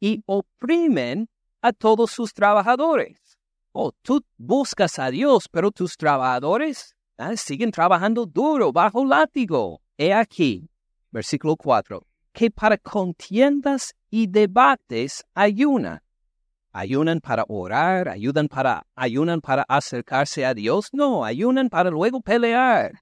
Y 0.00 0.22
oprimen 0.26 1.28
a 1.60 1.72
todos 1.72 2.10
sus 2.10 2.32
trabajadores. 2.32 3.38
Oh, 3.72 3.92
tú 4.02 4.24
buscas 4.36 4.98
a 4.98 5.10
Dios, 5.10 5.48
pero 5.48 5.70
tus 5.70 5.96
trabajadores 5.96 6.96
ah, 7.18 7.36
siguen 7.36 7.70
trabajando 7.70 8.26
duro, 8.26 8.72
bajo 8.72 9.04
látigo. 9.04 9.80
He 9.96 10.12
aquí, 10.12 10.70
versículo 11.10 11.56
4, 11.56 12.06
que 12.32 12.50
para 12.50 12.78
contiendas 12.78 13.94
y 14.10 14.26
debates 14.28 15.24
ayunan. 15.34 16.00
¿Ayunan 16.72 17.20
para 17.20 17.44
orar? 17.48 18.08
¿Ayunan 18.08 18.46
para, 18.48 18.86
¿Ayunan 18.94 19.40
para 19.40 19.64
acercarse 19.68 20.46
a 20.46 20.54
Dios? 20.54 20.88
No, 20.92 21.24
ayunan 21.24 21.68
para 21.68 21.90
luego 21.90 22.20
pelear 22.20 22.92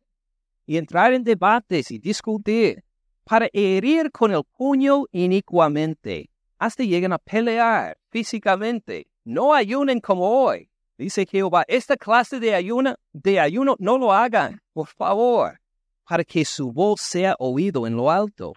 y 0.67 0.77
entrar 0.77 1.15
en 1.15 1.25
debates 1.25 1.91
y 1.91 1.99
discutir, 1.99 2.83
para 3.25 3.49
herir 3.53 4.11
con 4.11 4.33
el 4.33 4.43
puño 4.57 5.05
inicuamente, 5.13 6.29
hasta 6.59 6.85
llegan 6.85 7.13
a 7.13 7.19
pelear 7.19 7.97
físicamente. 8.11 9.09
No 9.25 9.55
ayunen 9.55 10.01
como 10.01 10.29
hoy. 10.29 10.69
Dice 10.99 11.27
Jehová, 11.27 11.65
esta 11.69 11.97
clase 11.97 12.41
de 12.41 12.55
ayuno, 12.55 12.95
de 13.13 13.41
ayuno 13.41 13.77
no 13.79 13.99
lo 13.99 14.13
hagan, 14.13 14.61
por 14.73 14.87
favor 14.87 15.59
para 16.07 16.25
que 16.25 16.45
su 16.45 16.73
voz 16.73 17.01
sea 17.01 17.35
oído 17.39 17.87
en 17.87 17.97
lo 17.97 18.11
alto. 18.11 18.55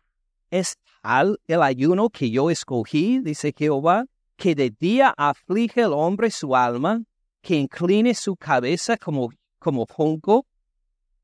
Es 0.51 0.77
tal 1.01 1.39
el 1.47 1.63
ayuno 1.63 2.09
que 2.09 2.29
yo 2.29 2.49
escogí, 2.49 3.19
dice 3.19 3.53
Jehová, 3.57 4.05
que 4.37 4.55
de 4.55 4.69
día 4.69 5.13
aflige 5.17 5.81
el 5.81 5.93
hombre 5.93 6.29
su 6.31 6.55
alma, 6.55 7.03
que 7.41 7.55
incline 7.55 8.13
su 8.13 8.35
cabeza 8.35 8.97
como, 8.97 9.29
como 9.57 9.85
junco, 9.87 10.45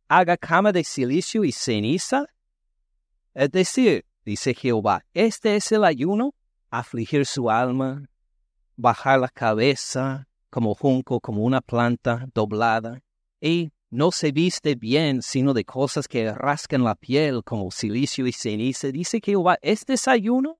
haga 0.08 0.38
cama 0.38 0.72
de 0.72 0.84
silicio 0.84 1.44
y 1.44 1.52
ceniza. 1.52 2.28
Es 3.34 3.52
decir, 3.52 4.06
dice 4.24 4.54
Jehová, 4.54 5.04
este 5.13 5.56
es 5.56 5.72
el 5.72 5.84
ayuno 5.84 6.34
afligir 6.70 7.26
su 7.26 7.50
alma, 7.50 8.08
bajar 8.76 9.20
la 9.20 9.30
cabeza 9.30 10.28
como 10.50 10.74
junco, 10.74 11.20
como 11.20 11.44
una 11.44 11.62
planta 11.62 12.28
doblada, 12.34 13.02
y 13.41 13.72
no 13.89 14.12
se 14.12 14.32
viste 14.32 14.76
bien 14.76 15.22
sino 15.22 15.54
de 15.54 15.63
cosas 15.63 16.08
que 16.08 16.34
rascan 16.34 16.84
la 16.84 16.96
piel 16.96 17.44
como 17.44 17.72
silicio 17.72 18.28
y 18.28 18.32
ceniza. 18.32 18.89
Dice 18.91 19.20
Jehová, 19.24 19.58
¿este 19.62 19.94
desayuno? 19.94 20.60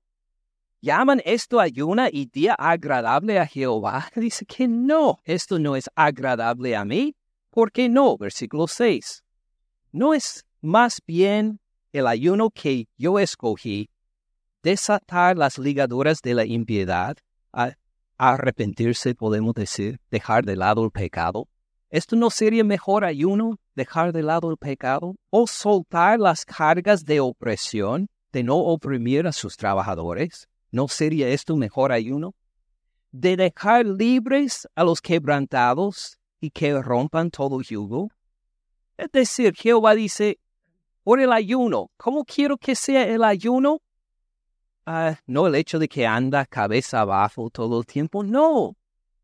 ¿Llaman 0.80 1.20
esto 1.24 1.58
ayuna 1.58 2.08
y 2.12 2.26
día 2.26 2.54
agradable 2.54 3.38
a 3.38 3.46
Jehová? 3.46 4.08
Dice 4.16 4.46
que 4.46 4.68
no, 4.68 5.18
esto 5.24 5.58
no 5.58 5.76
es 5.76 5.90
agradable 5.94 6.76
a 6.76 6.84
mí. 6.84 7.16
¿Por 7.50 7.72
qué 7.72 7.88
no? 7.88 8.16
Versículo 8.16 8.68
6. 8.68 9.24
¿No 9.96 10.12
es 10.12 10.44
más 10.60 11.00
bien 11.06 11.58
el 11.90 12.06
ayuno 12.06 12.50
que 12.50 12.86
yo 12.98 13.18
escogí 13.18 13.88
desatar 14.62 15.38
las 15.38 15.56
ligaduras 15.56 16.20
de 16.20 16.34
la 16.34 16.44
impiedad, 16.44 17.16
a 17.50 17.72
arrepentirse, 18.18 19.14
podemos 19.14 19.54
decir, 19.54 19.98
dejar 20.10 20.44
de 20.44 20.54
lado 20.54 20.84
el 20.84 20.90
pecado? 20.90 21.48
¿Esto 21.88 22.14
no 22.14 22.28
sería 22.28 22.62
mejor 22.62 23.06
ayuno, 23.06 23.58
dejar 23.74 24.12
de 24.12 24.22
lado 24.22 24.50
el 24.50 24.58
pecado? 24.58 25.16
¿O 25.30 25.46
soltar 25.46 26.20
las 26.20 26.44
cargas 26.44 27.02
de 27.06 27.20
opresión, 27.20 28.10
de 28.32 28.42
no 28.42 28.58
oprimir 28.58 29.26
a 29.26 29.32
sus 29.32 29.56
trabajadores? 29.56 30.46
¿No 30.70 30.88
sería 30.88 31.28
esto 31.28 31.56
mejor 31.56 31.90
ayuno? 31.90 32.34
¿De 33.12 33.34
dejar 33.34 33.86
libres 33.86 34.68
a 34.74 34.84
los 34.84 35.00
quebrantados 35.00 36.18
y 36.38 36.50
que 36.50 36.82
rompan 36.82 37.30
todo 37.30 37.62
yugo? 37.62 38.10
Es 38.96 39.10
decir, 39.12 39.54
Jehová 39.54 39.94
dice, 39.94 40.38
por 41.02 41.20
el 41.20 41.32
ayuno, 41.32 41.90
¿cómo 41.96 42.24
quiero 42.24 42.56
que 42.56 42.74
sea 42.74 43.06
el 43.06 43.22
ayuno? 43.22 43.80
Ah, 44.86 45.16
no 45.26 45.46
el 45.46 45.54
hecho 45.54 45.78
de 45.78 45.88
que 45.88 46.06
anda 46.06 46.46
cabeza 46.46 47.00
abajo 47.00 47.50
todo 47.50 47.80
el 47.80 47.86
tiempo, 47.86 48.22
no, 48.22 48.76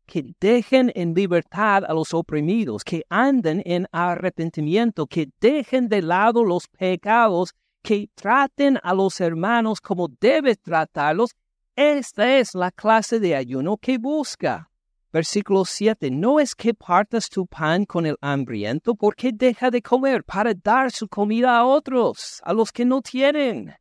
que 0.05 0.35
dejen 0.39 0.91
en 0.93 1.13
libertad 1.13 1.83
a 1.85 1.93
los 1.93 2.13
oprimidos, 2.13 2.83
que 2.83 3.03
anden 3.09 3.61
en 3.65 3.87
arrepentimiento, 3.91 5.07
que 5.07 5.29
dejen 5.39 5.87
de 5.87 6.01
lado 6.01 6.43
los 6.43 6.67
pecados, 6.67 7.53
que 7.81 8.09
traten 8.13 8.79
a 8.83 8.93
los 8.93 9.19
hermanos 9.19 9.81
como 9.81 10.07
debes 10.07 10.59
tratarlos. 10.61 11.31
Esta 11.75 12.37
es 12.37 12.53
la 12.53 12.71
clase 12.71 13.19
de 13.19 13.35
ayuno 13.35 13.77
que 13.77 13.97
busca. 13.97 14.69
Versículo 15.13 15.63
7. 15.63 16.09
No 16.09 16.39
es 16.39 16.55
que 16.55 16.73
partas 16.73 17.29
tu 17.29 17.45
pan 17.45 17.85
con 17.85 18.07
el 18.07 18.17
hambriento, 18.19 18.95
porque 18.95 19.31
deja 19.31 19.69
de 19.69 19.79
comer 19.79 20.23
para 20.23 20.55
dar 20.55 20.91
su 20.91 21.07
comida 21.07 21.55
a 21.55 21.65
otros, 21.65 22.41
a 22.43 22.51
los 22.51 22.71
que 22.71 22.83
no 22.83 22.99
tienen. 23.03 23.75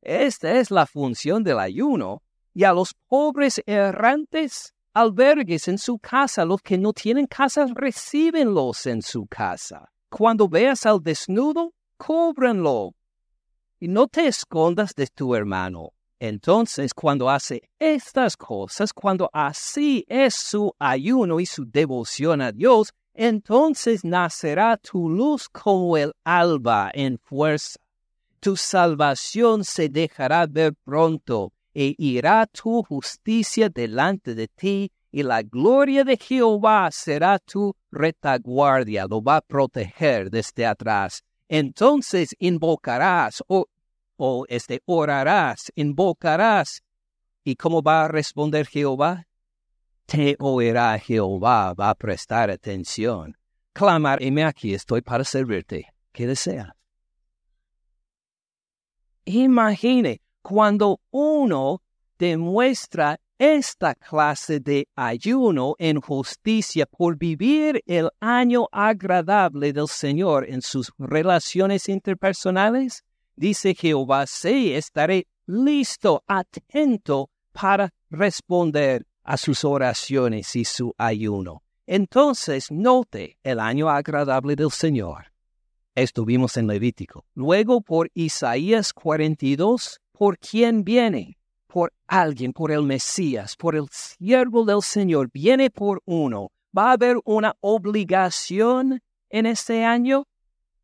Esta 0.00 0.52
es 0.52 0.70
la 0.70 0.86
función 0.86 1.44
del 1.44 1.58
ayuno. 1.58 2.22
Y 2.54 2.64
a 2.64 2.72
los 2.72 2.94
pobres 3.06 3.62
errantes 3.66 4.72
albergues 4.94 5.68
en 5.68 5.76
su 5.76 5.98
casa. 5.98 6.46
Los 6.46 6.62
que 6.62 6.78
no 6.78 6.94
tienen 6.94 7.26
casa, 7.26 7.66
recíbenlos 7.74 8.86
en 8.86 9.02
su 9.02 9.26
casa. 9.26 9.92
Cuando 10.08 10.48
veas 10.48 10.86
al 10.86 11.02
desnudo, 11.02 11.74
cúbranlo. 11.98 12.94
Y 13.78 13.88
no 13.88 14.08
te 14.08 14.26
escondas 14.26 14.94
de 14.94 15.06
tu 15.06 15.34
hermano. 15.34 15.92
Entonces, 16.20 16.92
cuando 16.94 17.30
hace 17.30 17.62
estas 17.78 18.36
cosas, 18.36 18.92
cuando 18.92 19.30
así 19.32 20.04
es 20.08 20.34
su 20.34 20.74
ayuno 20.78 21.38
y 21.38 21.46
su 21.46 21.64
devoción 21.64 22.40
a 22.40 22.50
Dios, 22.50 22.92
entonces 23.14 24.04
nacerá 24.04 24.76
tu 24.76 25.08
luz 25.08 25.48
como 25.48 25.96
el 25.96 26.12
alba 26.24 26.90
en 26.92 27.18
fuerza. 27.18 27.78
Tu 28.40 28.56
salvación 28.56 29.64
se 29.64 29.88
dejará 29.88 30.46
ver 30.46 30.74
pronto 30.84 31.52
e 31.74 31.94
irá 31.98 32.46
tu 32.46 32.82
justicia 32.82 33.68
delante 33.68 34.34
de 34.34 34.48
ti, 34.48 34.90
y 35.10 35.22
la 35.22 35.42
gloria 35.42 36.04
de 36.04 36.16
Jehová 36.16 36.90
será 36.90 37.38
tu 37.38 37.74
retaguardia, 37.90 39.06
lo 39.06 39.22
va 39.22 39.36
a 39.36 39.40
proteger 39.40 40.30
desde 40.30 40.66
atrás. 40.66 41.22
Entonces 41.48 42.34
invocarás 42.38 43.42
o, 43.46 43.66
o 44.18 44.44
este, 44.48 44.82
orarás, 44.84 45.72
invocarás. 45.74 46.82
¿Y 47.44 47.56
cómo 47.56 47.82
va 47.82 48.04
a 48.04 48.08
responder 48.08 48.66
Jehová? 48.66 49.26
Te 50.04 50.36
oirá 50.38 50.98
Jehová, 50.98 51.72
va 51.72 51.90
a 51.90 51.94
prestar 51.94 52.50
atención. 52.50 53.36
Clamar, 53.72 54.20
me 54.20 54.44
aquí 54.44 54.74
estoy 54.74 55.00
para 55.00 55.24
servirte. 55.24 55.86
¿Qué 56.12 56.26
deseas? 56.26 56.68
Imagine, 59.24 60.20
cuando 60.42 61.00
uno 61.10 61.82
demuestra 62.18 63.20
esta 63.38 63.94
clase 63.94 64.58
de 64.58 64.88
ayuno 64.96 65.74
en 65.78 66.00
justicia 66.00 66.86
por 66.86 67.16
vivir 67.16 67.82
el 67.86 68.10
año 68.18 68.66
agradable 68.72 69.72
del 69.72 69.86
Señor 69.86 70.48
en 70.48 70.60
sus 70.60 70.92
relaciones 70.98 71.88
interpersonales, 71.88 73.04
dice 73.38 73.74
Jehová, 73.74 74.26
sí, 74.26 74.72
estaré 74.72 75.26
listo, 75.46 76.22
atento 76.26 77.30
para 77.52 77.92
responder 78.10 79.06
a 79.22 79.36
sus 79.36 79.64
oraciones 79.64 80.54
y 80.56 80.64
su 80.64 80.94
ayuno. 80.98 81.62
Entonces, 81.86 82.70
note 82.70 83.38
el 83.42 83.60
año 83.60 83.88
agradable 83.88 84.56
del 84.56 84.70
Señor. 84.70 85.32
Estuvimos 85.94 86.56
en 86.56 86.66
Levítico. 86.66 87.24
Luego 87.34 87.80
por 87.80 88.10
Isaías 88.14 88.92
42, 88.92 90.00
¿por 90.12 90.38
quién 90.38 90.84
viene? 90.84 91.38
Por 91.66 91.92
alguien, 92.06 92.52
por 92.52 92.70
el 92.70 92.82
Mesías, 92.82 93.56
por 93.56 93.74
el 93.74 93.88
siervo 93.90 94.64
del 94.64 94.82
Señor, 94.82 95.30
viene 95.32 95.70
por 95.70 96.02
uno. 96.04 96.50
¿Va 96.76 96.90
a 96.90 96.92
haber 96.92 97.16
una 97.24 97.56
obligación 97.60 99.00
en 99.30 99.46
este 99.46 99.84
año? 99.84 100.26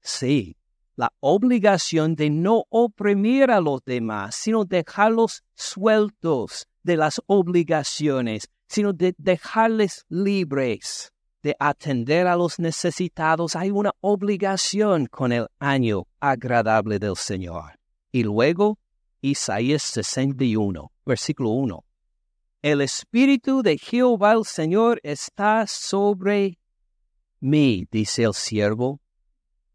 Sí, 0.01 0.57
la 0.97 1.13
obligación 1.21 2.15
de 2.15 2.31
no 2.31 2.65
oprimir 2.71 3.51
a 3.51 3.61
los 3.61 3.85
demás, 3.85 4.37
sino 4.37 4.65
dejarlos 4.65 5.43
sueltos 5.55 6.67
de 6.83 6.97
las 6.97 7.21
obligaciones, 7.27 8.49
sino 8.69 8.93
de 8.93 9.15
dejarles 9.19 10.05
libres 10.09 11.13
de 11.45 11.55
atender 11.59 12.27
a 12.27 12.37
los 12.37 12.59
necesitados, 12.59 13.55
hay 13.55 13.71
una 13.71 13.93
obligación 14.01 15.07
con 15.07 15.31
el 15.31 15.47
año 15.59 16.07
agradable 16.19 16.99
del 16.99 17.17
Señor. 17.17 17.79
Y 18.11 18.23
luego, 18.23 18.79
Isaías 19.21 19.83
61, 19.83 20.91
versículo 21.05 21.51
1. 21.51 21.85
El 22.63 22.81
Espíritu 22.81 23.63
de 23.63 23.77
Jehová 23.77 24.33
el 24.33 24.47
Señor 24.47 25.01
está 25.03 25.67
sobre 25.67 26.59
mí, 27.41 27.87
dice 27.91 28.23
el 28.23 28.33
siervo, 28.33 29.01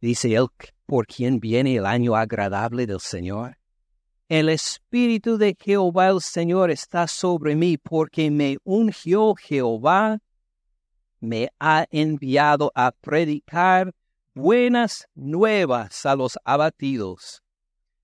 dice 0.01 0.33
él, 0.33 0.47
por 0.85 1.05
quien 1.07 1.39
viene 1.39 1.75
el 1.75 1.85
año 1.85 2.15
agradable 2.15 2.87
del 2.87 2.99
Señor. 2.99 3.57
El 4.27 4.49
Espíritu 4.49 5.37
de 5.37 5.55
Jehová 5.59 6.09
el 6.09 6.21
Señor 6.21 6.71
está 6.71 7.07
sobre 7.07 7.55
mí, 7.55 7.77
porque 7.77 8.29
me 8.29 8.57
ungió 8.63 9.33
Jehová 9.35 10.19
me 11.19 11.49
ha 11.59 11.85
enviado 11.91 12.71
a 12.75 12.91
predicar 12.91 13.93
buenas 14.33 15.07
nuevas 15.15 16.05
a 16.05 16.15
los 16.15 16.37
abatidos, 16.43 17.43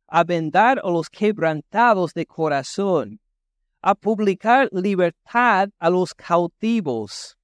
a 0.07 0.23
vendar 0.23 0.81
a 0.83 0.89
los 0.89 1.09
quebrantados 1.09 2.13
de 2.13 2.25
corazón, 2.25 3.19
a 3.81 3.95
publicar 3.95 4.69
libertad 4.71 5.69
a 5.79 5.89
los 5.89 6.13
cautivos 6.13 7.37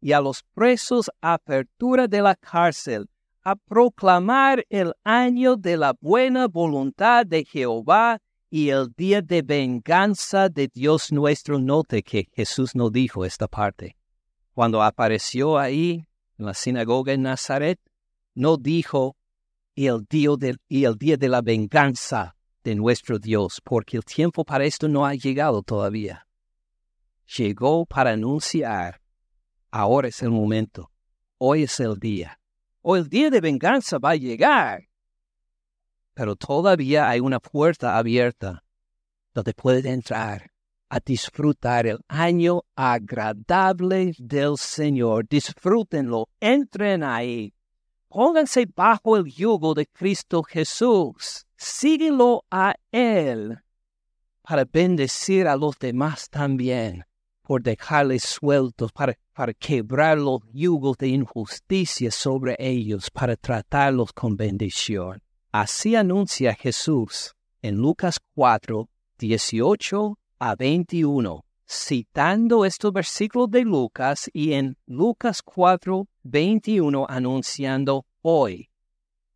y 0.00 0.12
a 0.12 0.20
los 0.20 0.42
presos 0.54 1.10
apertura 1.20 2.06
de 2.06 2.22
la 2.22 2.34
cárcel, 2.34 3.08
a 3.50 3.56
proclamar 3.56 4.66
el 4.68 4.92
año 5.04 5.56
de 5.56 5.76
la 5.76 5.94
buena 6.00 6.48
voluntad 6.48 7.24
de 7.24 7.44
Jehová 7.44 8.20
y 8.50 8.68
el 8.68 8.92
día 8.96 9.22
de 9.22 9.42
venganza 9.42 10.48
de 10.48 10.68
Dios 10.68 11.12
nuestro. 11.12 11.58
Note 11.58 12.02
que 12.02 12.28
Jesús 12.32 12.74
no 12.74 12.90
dijo 12.90 13.24
esta 13.24 13.48
parte 13.48 13.96
cuando 14.58 14.82
apareció 14.82 15.56
ahí 15.56 16.08
en 16.36 16.46
la 16.46 16.52
sinagoga 16.52 17.12
en 17.12 17.22
Nazaret, 17.22 17.78
no 18.34 18.56
dijo, 18.56 19.16
y 19.76 19.86
el, 19.86 20.04
día 20.10 20.30
de, 20.36 20.56
y 20.66 20.84
el 20.84 20.96
día 20.96 21.16
de 21.16 21.28
la 21.28 21.42
venganza 21.42 22.34
de 22.64 22.74
nuestro 22.74 23.20
Dios, 23.20 23.60
porque 23.62 23.98
el 23.98 24.04
tiempo 24.04 24.44
para 24.44 24.64
esto 24.64 24.88
no 24.88 25.06
ha 25.06 25.14
llegado 25.14 25.62
todavía. 25.62 26.26
Llegó 27.36 27.86
para 27.86 28.10
anunciar, 28.10 29.00
ahora 29.70 30.08
es 30.08 30.22
el 30.22 30.30
momento, 30.30 30.90
hoy 31.38 31.62
es 31.62 31.78
el 31.78 31.96
día, 32.00 32.40
o 32.82 32.96
el 32.96 33.08
día 33.08 33.30
de 33.30 33.40
venganza 33.40 33.98
va 33.98 34.10
a 34.10 34.16
llegar. 34.16 34.88
Pero 36.14 36.36
todavía 36.36 37.08
hay 37.08 37.20
una 37.20 37.40
puerta 37.40 37.96
abierta 37.96 38.64
donde 39.34 39.54
puede 39.54 39.90
entrar 39.90 40.50
a 40.88 41.00
disfrutar 41.00 41.86
el 41.86 41.98
año 42.08 42.62
agradable 42.74 44.14
del 44.18 44.56
Señor. 44.56 45.28
Disfrútenlo, 45.28 46.28
entren 46.40 47.02
ahí. 47.02 47.54
Pónganse 48.08 48.66
bajo 48.74 49.16
el 49.16 49.26
yugo 49.26 49.74
de 49.74 49.86
Cristo 49.86 50.42
Jesús. 50.42 51.46
Síguelo 51.56 52.44
a 52.50 52.74
Él 52.90 53.58
para 54.42 54.64
bendecir 54.64 55.46
a 55.46 55.56
los 55.56 55.78
demás 55.78 56.30
también, 56.30 57.04
por 57.48 57.62
dejarles 57.62 58.24
sueltos, 58.24 58.92
para, 58.92 59.16
quebrar 59.58 60.18
los 60.18 60.42
yugos 60.52 60.98
de 60.98 61.08
injusticia 61.08 62.10
sobre 62.10 62.54
ellos, 62.58 63.10
para 63.10 63.36
tratarlos 63.36 64.12
con 64.12 64.36
bendición. 64.36 65.22
Así 65.50 65.96
anuncia 65.96 66.54
Jesús 66.54 67.34
en 67.62 67.76
Lucas 67.76 68.20
4, 68.34 68.90
18 69.18 70.18
a 70.40 70.54
21, 70.56 71.44
citando 71.66 72.66
estos 72.66 72.92
versículos 72.92 73.50
de 73.50 73.62
Lucas 73.62 74.28
y 74.34 74.52
en 74.52 74.76
Lucas 74.84 75.40
4, 75.40 76.06
21 76.24 77.06
anunciando 77.08 78.04
hoy 78.20 78.68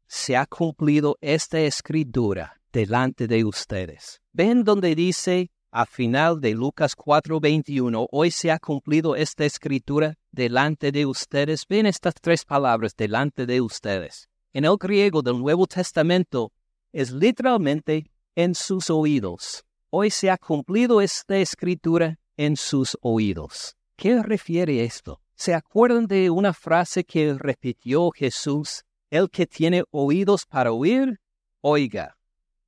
se 0.07 0.37
ha 0.37 0.45
cumplido 0.45 1.17
esta 1.23 1.61
escritura 1.61 2.61
delante 2.75 3.27
de 3.27 3.43
ustedes. 3.47 4.21
Ven 4.35 4.65
donde 4.65 4.95
dice 4.95 5.51
a 5.73 5.87
final 5.87 6.39
de 6.39 6.55
Lucas 6.55 6.95
4:21, 6.95 8.07
hoy 8.13 8.31
se 8.31 8.51
ha 8.51 8.59
cumplido 8.59 9.17
esta 9.17 9.47
escritura 9.47 10.19
delante 10.31 10.93
de 10.93 11.07
ustedes. 11.07 11.67
Ven 11.67 11.87
estas 11.87 12.15
tres 12.21 12.45
palabras 12.45 12.95
delante 12.95 13.47
de 13.47 13.63
ustedes. 13.63 14.29
En 14.53 14.67
el 14.67 14.77
griego 14.77 15.23
del 15.23 15.39
Nuevo 15.39 15.67
Testamento 15.67 16.53
es 16.93 17.11
literalmente 17.11 18.11
en 18.37 18.55
sus 18.55 18.91
oídos. 18.91 19.65
Hoy 19.89 20.11
se 20.11 20.31
ha 20.31 20.37
cumplido 20.37 21.01
esta 21.01 21.39
escritura 21.39 22.19
en 22.37 22.57
sus 22.57 22.99
oídos. 23.01 23.75
¿Qué 23.97 24.23
refiere 24.23 24.85
esto? 24.85 25.21
¿Se 25.35 25.55
acuerdan 25.55 26.07
de 26.07 26.29
una 26.29 26.53
frase 26.53 27.03
que 27.03 27.35
repitió 27.35 28.11
Jesús? 28.11 28.85
El 29.11 29.31
que 29.31 29.47
tiene 29.47 29.85
oídos 29.91 30.45
para 30.45 30.73
oír, 30.73 31.19
oiga. 31.63 32.17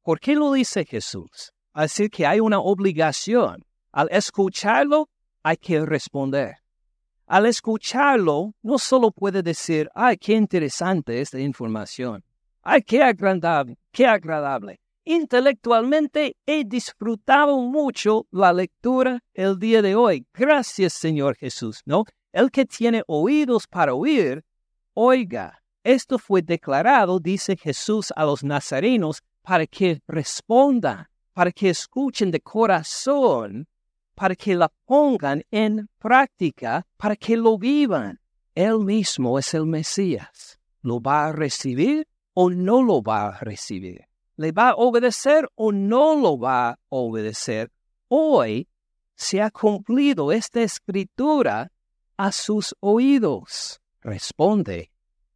¿Por 0.03 0.21
qué 0.21 0.35
lo 0.35 0.53
dice 0.53 0.85
Jesús? 0.85 1.54
Así 1.75 2.09
que 2.09 2.25
hay 2.25 2.39
una 2.41 2.61
obligación. 2.61 3.65
Al 3.93 4.09
escucharlo, 4.11 5.11
hay 5.43 5.57
que 5.57 5.85
responder. 5.85 6.57
Al 7.27 7.47
escucharlo, 7.47 8.55
no 8.63 8.79
solo 8.79 9.11
puede 9.11 9.43
decir, 9.43 9.91
ay, 9.95 10.17
qué 10.17 10.35
interesante 10.35 11.21
esta 11.21 11.41
información. 11.41 12.23
Ay, 12.63 12.83
qué 12.83 13.03
agradable, 13.03 13.77
qué 13.91 14.07
agradable. 14.07 14.81
Intelectualmente 15.05 16.37
he 16.47 16.65
disfrutado 16.65 17.59
mucho 17.59 18.27
la 18.31 18.53
lectura 18.53 19.21
el 19.35 19.59
día 19.59 19.83
de 19.83 19.97
hoy. 19.97 20.27
Gracias, 20.33 20.93
Señor 20.93 21.37
Jesús, 21.37 21.83
¿no? 21.85 22.05
El 22.33 22.51
que 22.51 22.65
tiene 22.65 23.03
oídos 23.07 23.67
para 23.67 23.95
oír, 23.95 24.45
oiga. 24.95 25.61
Esto 25.83 26.19
fue 26.19 26.41
declarado, 26.41 27.19
dice 27.21 27.57
Jesús 27.57 28.13
a 28.17 28.25
los 28.25 28.43
nazarenos, 28.43 29.23
para 29.43 29.67
que 29.67 30.01
respondan, 30.09 31.07
para 31.35 31.53
que 31.53 31.69
escuchen 31.69 32.31
de 32.31 32.41
corazón, 32.41 33.67
para 34.15 34.35
que 34.37 34.55
la 34.55 34.71
pongan 34.87 35.43
en 35.51 35.89
práctica, 35.99 36.87
para 36.97 37.17
que 37.17 37.37
lo 37.37 37.59
vivan. 37.59 38.21
Él 38.55 38.79
mismo 38.79 39.39
es 39.39 39.53
el 39.53 39.67
Mesías. 39.67 40.59
¿Lo 40.81 41.01
va 41.01 41.27
a 41.27 41.33
recibir 41.33 42.07
o 42.33 42.51
no 42.51 42.83
lo 42.83 43.03
va 43.03 43.29
a 43.29 43.41
recibir? 43.41 44.07
¿Le 44.37 44.53
va 44.53 44.71
a 44.71 44.77
obedecer 44.77 45.49
o 45.57 45.73
no 45.73 46.15
lo 46.15 46.39
va 46.39 46.71
a 46.71 46.79
obedecer? 46.89 47.73
Hoy 48.09 48.69
se 49.17 49.43
ha 49.43 49.51
cumplido 49.51 50.31
esta 50.31 50.63
escritura 50.63 51.73
a 52.17 52.31
sus 52.31 52.77
oídos. 52.81 53.81
Responde 54.01 54.93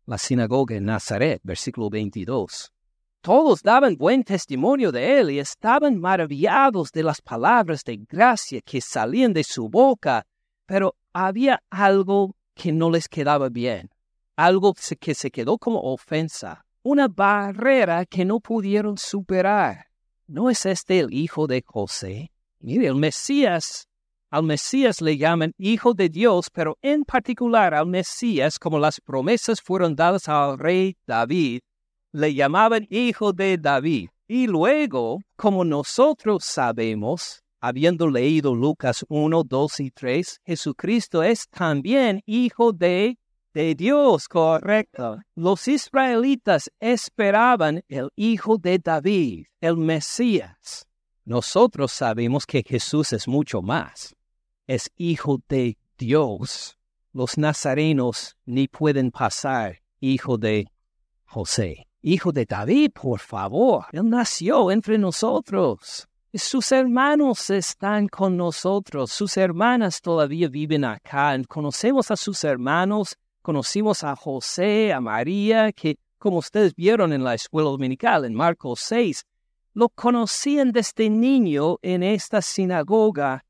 la 0.06 0.18
sinagoga 0.18 0.76
en 0.76 0.84
Nazaret, 0.84 1.40
versículo 1.42 1.90
22. 1.90 2.72
Todos 3.20 3.62
daban 3.62 3.96
buen 3.96 4.22
testimonio 4.22 4.92
de 4.92 5.18
él 5.18 5.30
y 5.30 5.38
estaban 5.38 5.98
maravillados 5.98 6.92
de 6.92 7.02
las 7.02 7.20
palabras 7.20 7.82
de 7.84 7.96
gracia 8.08 8.60
que 8.60 8.80
salían 8.80 9.32
de 9.32 9.42
su 9.44 9.68
boca, 9.68 10.24
pero 10.66 10.94
había 11.12 11.62
algo 11.68 12.36
que 12.54 12.72
no 12.72 12.90
les 12.90 13.08
quedaba 13.08 13.48
bien, 13.48 13.90
algo 14.36 14.74
que 15.00 15.14
se 15.14 15.30
quedó 15.30 15.58
como 15.58 15.80
ofensa, 15.80 16.64
una 16.82 17.08
barrera 17.08 18.06
que 18.06 18.24
no 18.24 18.40
pudieron 18.40 18.96
superar. 18.96 19.86
¿No 20.26 20.48
es 20.48 20.64
este 20.66 21.00
el 21.00 21.12
hijo 21.12 21.46
de 21.46 21.62
José? 21.66 22.30
Mire, 22.60 22.86
el 22.86 22.96
Mesías, 22.96 23.88
al 24.30 24.42
Mesías 24.42 25.00
le 25.00 25.16
llaman 25.16 25.54
hijo 25.56 25.94
de 25.94 26.08
Dios, 26.08 26.50
pero 26.52 26.76
en 26.82 27.04
particular 27.04 27.74
al 27.74 27.86
Mesías, 27.86 28.58
como 28.58 28.78
las 28.78 29.00
promesas 29.00 29.60
fueron 29.60 29.96
dadas 29.96 30.28
al 30.28 30.58
rey 30.58 30.96
David, 31.06 31.60
le 32.12 32.34
llamaban 32.34 32.86
hijo 32.90 33.32
de 33.32 33.58
David. 33.58 34.08
Y 34.26 34.46
luego, 34.46 35.20
como 35.36 35.64
nosotros 35.64 36.44
sabemos, 36.44 37.42
habiendo 37.60 38.08
leído 38.08 38.54
Lucas 38.54 39.04
1, 39.08 39.42
2 39.44 39.80
y 39.80 39.90
3, 39.90 40.40
Jesucristo 40.44 41.22
es 41.22 41.48
también 41.48 42.22
hijo 42.26 42.72
de, 42.72 43.18
de 43.54 43.74
Dios, 43.74 44.28
correcto. 44.28 45.18
Los 45.34 45.66
israelitas 45.66 46.70
esperaban 46.78 47.82
el 47.88 48.10
hijo 48.16 48.58
de 48.58 48.78
David, 48.78 49.46
el 49.60 49.76
Mesías. 49.76 50.86
Nosotros 51.24 51.92
sabemos 51.92 52.46
que 52.46 52.62
Jesús 52.62 53.12
es 53.12 53.28
mucho 53.28 53.62
más. 53.62 54.14
Es 54.66 54.90
hijo 54.96 55.40
de 55.48 55.78
Dios. 55.96 56.78
Los 57.12 57.38
nazarenos 57.38 58.36
ni 58.44 58.68
pueden 58.68 59.10
pasar 59.10 59.80
hijo 60.00 60.36
de 60.36 60.70
José 61.24 61.87
hijo 62.12 62.32
de 62.32 62.46
David, 62.46 62.92
por 62.92 63.20
favor. 63.20 63.86
Él 63.92 64.08
nació 64.08 64.70
entre 64.70 64.98
nosotros. 64.98 66.08
Sus 66.34 66.72
hermanos 66.72 67.50
están 67.50 68.06
con 68.08 68.36
nosotros, 68.36 69.10
sus 69.10 69.36
hermanas 69.36 70.00
todavía 70.00 70.48
viven 70.48 70.84
acá. 70.84 71.36
Conocemos 71.48 72.10
a 72.10 72.16
sus 72.16 72.44
hermanos, 72.44 73.16
conocimos 73.42 74.04
a 74.04 74.14
José, 74.14 74.92
a 74.92 75.00
María, 75.00 75.72
que 75.72 75.98
como 76.18 76.38
ustedes 76.38 76.74
vieron 76.74 77.12
en 77.12 77.24
la 77.24 77.34
escuela 77.34 77.70
dominical 77.70 78.24
en 78.24 78.34
Marcos 78.34 78.80
6, 78.80 79.24
lo 79.74 79.88
conocían 79.88 80.72
desde 80.72 81.08
niño 81.08 81.78
en 81.82 82.02
esta 82.02 82.42
sinagoga. 82.42 83.44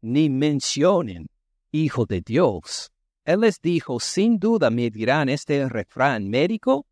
Ni 0.00 0.30
mencionen, 0.30 1.28
hijo 1.70 2.06
de 2.06 2.22
Dios. 2.22 2.90
Él 3.24 3.40
les 3.40 3.60
dijo, 3.60 4.00
sin 4.00 4.38
duda 4.38 4.70
me 4.70 4.90
dirán 4.90 5.28
este 5.28 5.68
refrán 5.68 6.28
médico, 6.28 6.86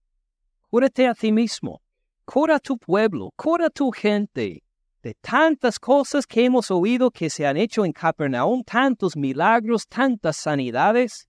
Cúrate 0.71 1.07
a 1.07 1.15
ti 1.15 1.33
mismo, 1.33 1.81
cura 2.27 2.57
a 2.57 2.61
tu 2.61 2.77
pueblo, 2.77 3.33
cura 3.37 3.67
a 3.67 3.71
tu 3.71 3.91
gente. 3.91 4.63
De 5.03 5.15
tantas 5.15 5.79
cosas 5.79 6.27
que 6.27 6.45
hemos 6.45 6.71
oído 6.71 7.11
que 7.11 7.31
se 7.31 7.47
han 7.47 7.57
hecho 7.57 7.87
en 7.87 7.93
Capernaum, 7.93 8.63
tantos 8.65 9.17
milagros, 9.17 9.87
tantas 9.87 10.37
sanidades, 10.37 11.27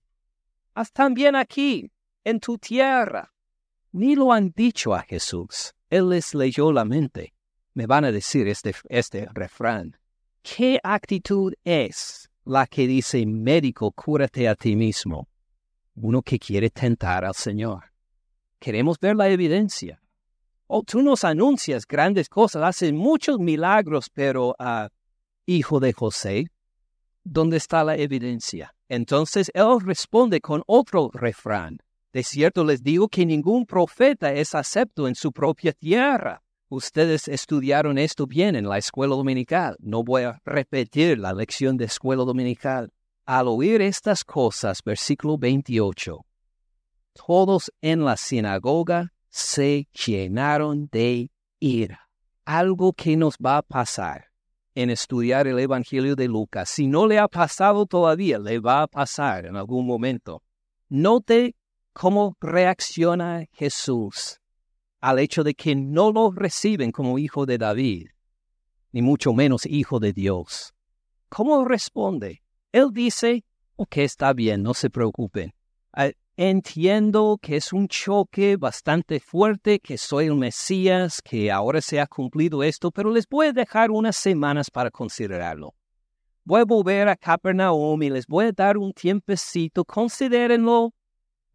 haz 0.74 0.92
también 0.92 1.36
aquí, 1.36 1.90
en 2.22 2.38
tu 2.38 2.58
tierra. 2.58 3.32
Ni 3.92 4.14
lo 4.14 4.30
han 4.30 4.50
dicho 4.50 4.94
a 4.94 5.00
Jesús. 5.02 5.72
Él 5.88 6.10
les 6.10 6.34
leyó 6.34 6.70
la 6.70 6.84
mente. 6.84 7.32
Me 7.72 7.86
van 7.86 8.04
a 8.04 8.12
decir 8.12 8.46
este, 8.46 8.74
este 8.90 9.26
refrán. 9.32 9.96
¿Qué 10.42 10.78
actitud 10.82 11.54
es 11.64 12.28
la 12.44 12.66
que 12.66 12.86
dice 12.86 13.24
médico, 13.24 13.90
cúrate 13.92 14.48
a 14.48 14.54
ti 14.54 14.76
mismo? 14.76 15.28
Uno 15.94 16.20
que 16.20 16.38
quiere 16.38 16.68
tentar 16.68 17.24
al 17.24 17.34
Señor. 17.34 17.89
Queremos 18.60 19.00
ver 19.00 19.16
la 19.16 19.28
evidencia. 19.28 20.02
Oh, 20.66 20.82
tú 20.82 21.02
nos 21.02 21.24
anuncias 21.24 21.86
grandes 21.86 22.28
cosas, 22.28 22.62
haces 22.62 22.92
muchos 22.92 23.38
milagros, 23.38 24.10
pero, 24.12 24.50
uh, 24.50 24.88
hijo 25.46 25.80
de 25.80 25.92
José, 25.92 26.46
¿dónde 27.24 27.56
está 27.56 27.82
la 27.82 27.96
evidencia? 27.96 28.74
Entonces 28.88 29.50
él 29.54 29.80
responde 29.80 30.40
con 30.40 30.62
otro 30.66 31.10
refrán. 31.12 31.78
De 32.12 32.22
cierto 32.22 32.62
les 32.62 32.82
digo 32.82 33.08
que 33.08 33.24
ningún 33.24 33.64
profeta 33.64 34.32
es 34.32 34.54
acepto 34.54 35.08
en 35.08 35.14
su 35.14 35.32
propia 35.32 35.72
tierra. 35.72 36.42
Ustedes 36.68 37.28
estudiaron 37.28 37.98
esto 37.98 38.26
bien 38.26 38.56
en 38.56 38.68
la 38.68 38.78
escuela 38.78 39.16
dominical. 39.16 39.76
No 39.80 40.04
voy 40.04 40.22
a 40.22 40.40
repetir 40.44 41.18
la 41.18 41.32
lección 41.32 41.76
de 41.76 41.86
escuela 41.86 42.24
dominical. 42.24 42.92
Al 43.24 43.48
oír 43.48 43.80
estas 43.80 44.22
cosas, 44.22 44.82
versículo 44.84 45.38
28, 45.38 46.24
todos 47.12 47.72
en 47.80 48.04
la 48.04 48.16
sinagoga 48.16 49.12
se 49.28 49.88
llenaron 49.92 50.88
de 50.90 51.30
ira. 51.58 52.08
Algo 52.44 52.92
que 52.92 53.16
nos 53.16 53.36
va 53.36 53.58
a 53.58 53.62
pasar 53.62 54.26
en 54.74 54.90
estudiar 54.90 55.46
el 55.46 55.58
Evangelio 55.58 56.16
de 56.16 56.28
Lucas. 56.28 56.70
Si 56.70 56.86
no 56.86 57.06
le 57.06 57.18
ha 57.18 57.28
pasado 57.28 57.86
todavía, 57.86 58.38
le 58.38 58.58
va 58.58 58.82
a 58.82 58.86
pasar 58.86 59.46
en 59.46 59.56
algún 59.56 59.86
momento. 59.86 60.42
Note 60.88 61.56
cómo 61.92 62.36
reacciona 62.40 63.46
Jesús 63.52 64.40
al 65.00 65.18
hecho 65.18 65.44
de 65.44 65.54
que 65.54 65.74
no 65.74 66.12
lo 66.12 66.30
reciben 66.30 66.92
como 66.92 67.18
hijo 67.18 67.46
de 67.46 67.58
David, 67.58 68.08
ni 68.92 69.02
mucho 69.02 69.32
menos 69.32 69.64
hijo 69.66 69.98
de 69.98 70.12
Dios. 70.12 70.74
¿Cómo 71.28 71.64
responde? 71.64 72.42
Él 72.72 72.88
dice, 72.92 73.44
ok, 73.76 73.98
está 73.98 74.32
bien, 74.32 74.62
no 74.62 74.74
se 74.74 74.90
preocupen. 74.90 75.54
Entiendo 76.42 77.38
que 77.38 77.56
es 77.56 77.70
un 77.70 77.86
choque 77.86 78.56
bastante 78.56 79.20
fuerte, 79.20 79.78
que 79.78 79.98
soy 79.98 80.24
el 80.24 80.36
Mesías, 80.36 81.20
que 81.20 81.52
ahora 81.52 81.82
se 81.82 82.00
ha 82.00 82.06
cumplido 82.06 82.62
esto, 82.62 82.90
pero 82.90 83.10
les 83.10 83.28
voy 83.28 83.48
a 83.48 83.52
dejar 83.52 83.90
unas 83.90 84.16
semanas 84.16 84.70
para 84.70 84.90
considerarlo. 84.90 85.74
Voy 86.42 86.62
a 86.62 86.64
volver 86.64 87.08
a 87.10 87.16
Capernaum 87.16 88.02
y 88.02 88.08
les 88.08 88.26
voy 88.26 88.46
a 88.46 88.52
dar 88.52 88.78
un 88.78 88.94
tiempecito, 88.94 89.84
considérenlo, 89.84 90.94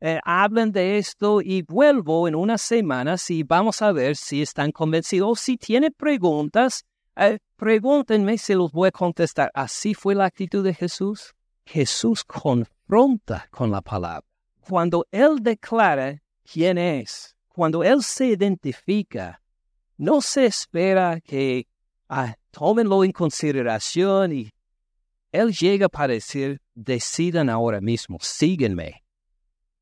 eh, 0.02 0.20
hablen 0.24 0.72
de 0.72 1.00
esto 1.00 1.42
y 1.42 1.64
vuelvo 1.64 2.28
en 2.28 2.36
unas 2.36 2.62
semanas 2.62 3.28
y 3.32 3.42
vamos 3.42 3.82
a 3.82 3.92
ver 3.92 4.16
si 4.16 4.44
están 4.44 4.72
convencidos. 4.72 5.40
Si 5.40 5.58
tienen 5.58 5.96
preguntas, 5.98 6.86
eh, 7.16 7.40
pregúntenme 7.56 8.38
si 8.38 8.54
los 8.54 8.72
voy 8.72 8.90
a 8.90 8.92
contestar. 8.92 9.50
¿Así 9.56 9.96
fue 9.96 10.14
la 10.14 10.26
actitud 10.26 10.64
de 10.64 10.76
Jesús? 10.76 11.34
Jesús 11.66 12.24
confronta 12.24 13.48
con 13.50 13.72
la 13.72 13.82
palabra. 13.82 14.35
Cuando 14.68 15.06
Él 15.12 15.38
declara 15.42 16.22
quién 16.44 16.78
es, 16.78 17.36
cuando 17.50 17.84
Él 17.84 18.02
se 18.02 18.28
identifica, 18.28 19.42
no 19.98 20.22
se 20.22 20.48
espera 20.48 21.22
que 21.22 21.68
ah, 22.10 22.36
tómenlo 22.50 23.04
en 23.04 23.12
consideración 23.12 24.34
y 24.34 24.52
Él 25.32 25.54
llega 25.54 25.88
para 25.88 26.14
decir, 26.14 26.62
decidan 26.74 27.50
ahora 27.50 27.80
mismo, 27.80 28.18
síguenme 28.22 29.04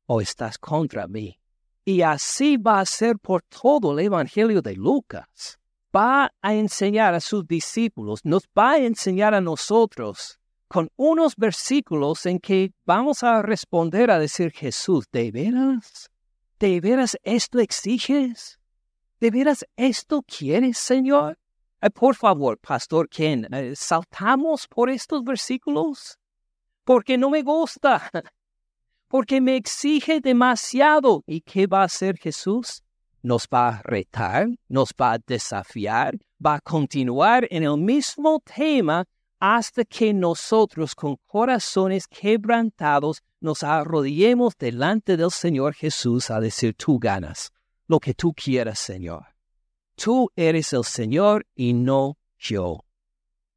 o 0.06 0.20
estás 0.20 0.58
contra 0.58 1.08
mí. 1.08 1.38
Y 1.86 2.02
así 2.02 2.56
va 2.58 2.80
a 2.80 2.86
ser 2.86 3.18
por 3.18 3.42
todo 3.42 3.92
el 3.92 4.04
Evangelio 4.04 4.60
de 4.60 4.74
Lucas. 4.74 5.58
Va 5.94 6.30
a 6.42 6.54
enseñar 6.54 7.14
a 7.14 7.20
sus 7.20 7.46
discípulos, 7.46 8.20
nos 8.24 8.48
va 8.56 8.72
a 8.72 8.78
enseñar 8.78 9.32
a 9.32 9.40
nosotros 9.40 10.38
con 10.74 10.90
unos 10.96 11.36
versículos 11.36 12.26
en 12.26 12.40
que 12.40 12.72
vamos 12.84 13.22
a 13.22 13.42
responder 13.42 14.10
a 14.10 14.18
decir 14.18 14.50
Jesús, 14.50 15.04
¿de 15.12 15.30
veras? 15.30 16.10
¿De 16.58 16.80
veras 16.80 17.16
esto 17.22 17.60
exiges? 17.60 18.58
¿De 19.20 19.30
veras 19.30 19.64
esto 19.76 20.24
quieres, 20.26 20.76
Señor? 20.78 21.38
Eh, 21.80 21.90
por 21.90 22.16
favor, 22.16 22.58
Pastor 22.58 23.08
Ken, 23.08 23.46
eh, 23.54 23.74
¿saltamos 23.76 24.66
por 24.66 24.90
estos 24.90 25.22
versículos? 25.22 26.18
Porque 26.82 27.16
no 27.16 27.30
me 27.30 27.42
gusta 27.42 28.10
porque 29.08 29.40
me 29.40 29.54
exige 29.54 30.20
demasiado. 30.20 31.22
¿Y 31.24 31.42
qué 31.42 31.68
va 31.68 31.82
a 31.82 31.84
hacer 31.84 32.18
Jesús? 32.18 32.82
Nos 33.22 33.46
va 33.46 33.68
a 33.68 33.82
retar, 33.84 34.48
nos 34.68 34.92
va 35.00 35.12
a 35.12 35.18
desafiar, 35.24 36.18
va 36.44 36.56
a 36.56 36.60
continuar 36.60 37.46
en 37.48 37.62
el 37.62 37.76
mismo 37.76 38.40
tema 38.40 39.04
hasta 39.38 39.84
que 39.84 40.14
nosotros 40.14 40.94
con 40.94 41.16
corazones 41.26 42.06
quebrantados 42.06 43.22
nos 43.40 43.62
arrodillemos 43.62 44.56
delante 44.58 45.16
del 45.16 45.30
Señor 45.30 45.74
Jesús 45.74 46.30
a 46.30 46.40
decir, 46.40 46.74
tú 46.74 46.98
ganas 46.98 47.52
lo 47.86 48.00
que 48.00 48.14
tú 48.14 48.32
quieras, 48.32 48.78
Señor. 48.78 49.26
Tú 49.96 50.30
eres 50.34 50.72
el 50.72 50.84
Señor 50.84 51.46
y 51.54 51.72
no 51.72 52.16
yo. 52.38 52.84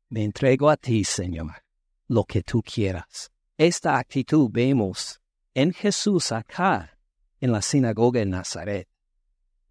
Me 0.09 0.23
entrego 0.23 0.69
a 0.69 0.77
ti, 0.77 1.03
Señor, 1.03 1.63
lo 2.07 2.23
que 2.25 2.43
tú 2.43 2.61
quieras. 2.61 3.31
Esta 3.57 3.97
actitud 3.97 4.49
vemos 4.51 5.19
en 5.53 5.73
Jesús 5.73 6.31
acá, 6.31 6.97
en 7.39 7.51
la 7.51 7.61
sinagoga 7.61 8.21
en 8.21 8.29
Nazaret. 8.31 8.87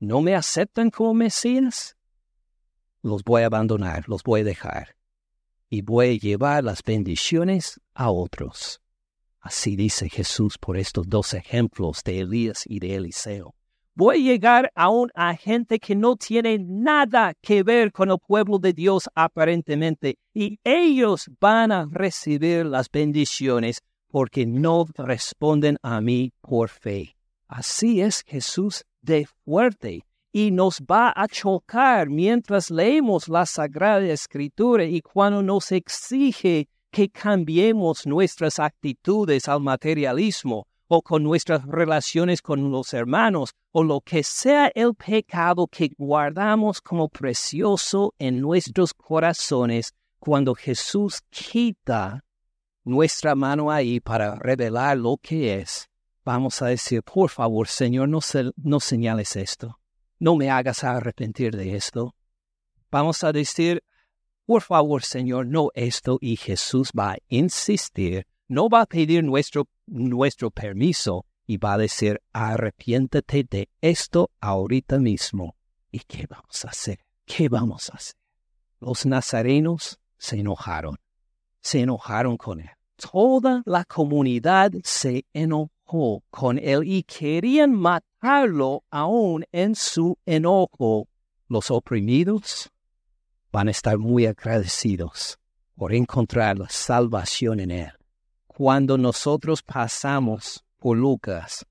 ¿No 0.01 0.21
me 0.21 0.35
aceptan 0.35 0.91
como 0.91 1.15
Mesías? 1.15 1.97
Los 3.03 3.23
voy 3.23 3.43
a 3.43 3.47
abandonar, 3.47 4.09
los 4.09 4.23
voy 4.23 4.41
a 4.41 4.45
dejar, 4.45 4.96
y 5.69 5.83
voy 5.83 6.09
a 6.09 6.19
llevar 6.19 6.65
las 6.65 6.83
bendiciones 6.83 7.81
a 7.95 8.11
otros. 8.11 8.81
Así 9.41 9.77
dice 9.77 10.09
Jesús 10.09 10.59
por 10.59 10.77
estos 10.77 11.09
dos 11.09 11.35
ejemplos 11.35 12.03
de 12.05 12.21
Elías 12.21 12.65
y 12.67 12.81
de 12.81 12.97
Eliseo. 12.97 13.55
Voy 13.95 14.17
a 14.17 14.33
llegar 14.33 14.73
a 14.75 14.91
un 14.91 15.11
agente 15.15 15.79
que 15.79 15.95
no 15.95 16.17
tiene 16.17 16.59
nada 16.59 17.33
que 17.41 17.63
ver 17.63 17.93
con 17.93 18.11
el 18.11 18.19
pueblo 18.19 18.59
de 18.59 18.73
Dios 18.73 19.09
aparentemente, 19.15 20.19
y 20.35 20.59
ellos 20.65 21.31
van 21.41 21.73
a 21.73 21.87
recibir 21.91 22.67
las 22.67 22.91
bendiciones 22.91 23.81
porque 24.09 24.45
no 24.45 24.85
responden 24.97 25.79
a 25.81 26.01
mí 26.01 26.33
por 26.43 26.69
fe. 26.69 27.17
Así 27.49 28.01
es 28.01 28.23
Jesús 28.27 28.85
de 29.01 29.27
fuerte 29.45 30.03
y 30.37 30.51
nos 30.51 30.83
va 30.83 31.15
a 31.17 31.27
chocar 31.29 32.11
mientras 32.11 32.71
leemos 32.71 33.27
la 33.27 33.47
Sagrada 33.47 34.05
Escritura 34.05 34.85
y 34.85 35.01
cuando 35.01 35.43
nos 35.43 35.73
exige 35.73 36.69
que 36.91 37.09
cambiemos 37.09 38.07
nuestras 38.07 38.59
actitudes 38.59 39.49
al 39.49 39.63
materialismo 39.63 40.67
o 40.89 41.01
con 41.01 41.23
nuestras 41.23 41.65
relaciones 41.65 42.43
con 42.43 42.71
los 42.71 42.93
hermanos 42.93 43.55
o 43.73 43.83
lo 43.83 44.03
que 44.03 44.23
sea 44.23 44.71
el 44.75 44.95
pecado 44.95 45.69
que 45.69 45.93
guardamos 45.97 46.83
como 46.83 47.09
precioso 47.09 48.13
en 48.19 48.39
nuestros 48.43 48.93
corazones 48.93 49.95
cuando 50.19 50.55
Jesús 50.55 51.23
quita 51.31 52.23
nuestra 52.85 53.35
mano 53.35 53.71
ahí 53.71 54.01
para 54.01 54.35
revelar 54.35 54.99
lo 54.99 55.17
que 55.17 55.61
es, 55.61 55.89
vamos 56.27 56.61
a 56.61 56.67
decir, 56.67 57.03
por 57.03 57.31
favor, 57.31 57.69
Señor, 57.69 58.11
no, 58.11 58.21
no 58.57 58.81
señales 58.81 59.35
esto. 59.37 59.79
No 60.19 60.37
me 60.37 60.51
hagas 60.51 60.85
arrepentir 60.85 61.57
de 61.57 61.77
esto. 61.77 62.15
Vamos 62.91 63.23
a 63.25 63.33
decir, 63.33 63.83
por 64.45 64.63
favor, 64.63 65.03
Señor, 65.03 65.47
no 65.47 65.71
esto. 65.75 66.19
Y 66.21 66.37
Jesús 66.37 66.91
va 66.99 67.13
a 67.13 67.19
insistir, 67.29 68.27
no 68.49 68.69
va 68.69 68.83
a 68.83 68.87
pedir 68.87 69.25
nuestro, 69.25 69.69
nuestro 69.87 70.51
permiso 70.51 71.27
y 71.47 71.59
va 71.59 71.75
a 71.75 71.79
decir, 71.79 72.21
arrepiéntete 72.33 73.45
de 73.45 73.69
esto 73.81 74.31
ahorita 74.41 74.99
mismo. 74.99 75.57
¿Y 75.91 76.01
qué 76.01 76.27
vamos 76.29 76.65
a 76.65 76.69
hacer? 76.69 77.01
¿Qué 77.25 77.49
vamos 77.49 77.91
a 77.91 77.97
hacer? 77.97 78.17
Los 78.81 79.07
nazarenos 79.07 79.99
se 80.19 80.41
enojaron. 80.41 80.97
Se 81.61 81.81
enojaron 81.81 82.37
con 82.37 82.61
él 82.61 82.71
toda 82.97 83.63
la 83.67 83.85
comunidad 83.85 84.73
se 84.83 85.25
con 85.87 86.59
él 86.59 86.83
y 86.85 87.03
querían 87.05 87.73
matarlo 87.73 88.85
aún 88.91 89.45
en 89.53 89.75
su 89.75 90.19
enojo. 90.27 91.09
Los 91.49 91.71
oprimidos 91.71 92.71
van 93.53 93.69
a 93.69 93.71
estar 93.71 93.97
muy 93.97 94.27
agradecidos 94.27 95.39
por 95.77 95.95
encontrar 95.95 96.59
la 96.59 96.69
salvación 96.69 97.61
en 97.61 97.71
él. 97.71 97.93
Cuando 98.47 98.99
nosotros 98.99 99.63
pasamos 99.63 100.65
por 100.79 100.97
Lucas, 100.97 101.65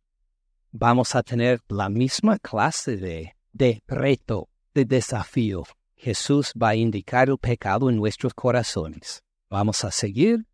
vamos 0.71 1.15
a 1.15 1.23
tener 1.23 1.61
la 1.67 1.89
misma 1.89 2.39
clase 2.39 2.95
de, 2.95 3.35
de 3.51 3.81
reto, 3.87 4.49
de 4.73 4.85
desafío. 4.85 5.63
Jesús 5.95 6.53
va 6.61 6.69
a 6.69 6.75
indicar 6.75 7.29
el 7.29 7.37
pecado 7.37 7.89
en 7.89 7.97
nuestros 7.97 8.33
corazones. 8.33 9.23
Vamos 9.49 9.83
a 9.83 9.91
seguir 9.91 10.45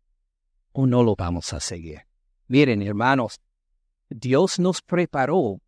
o 0.72 0.86
no 0.86 1.02
lo 1.02 1.14
vamos 1.14 1.52
a 1.52 1.60
seguir. 1.60 2.00
Miren, 2.48 2.82
hermanos, 2.82 3.40
Dios 4.14 4.58
nos 4.58 4.82
preparó, 4.82 5.60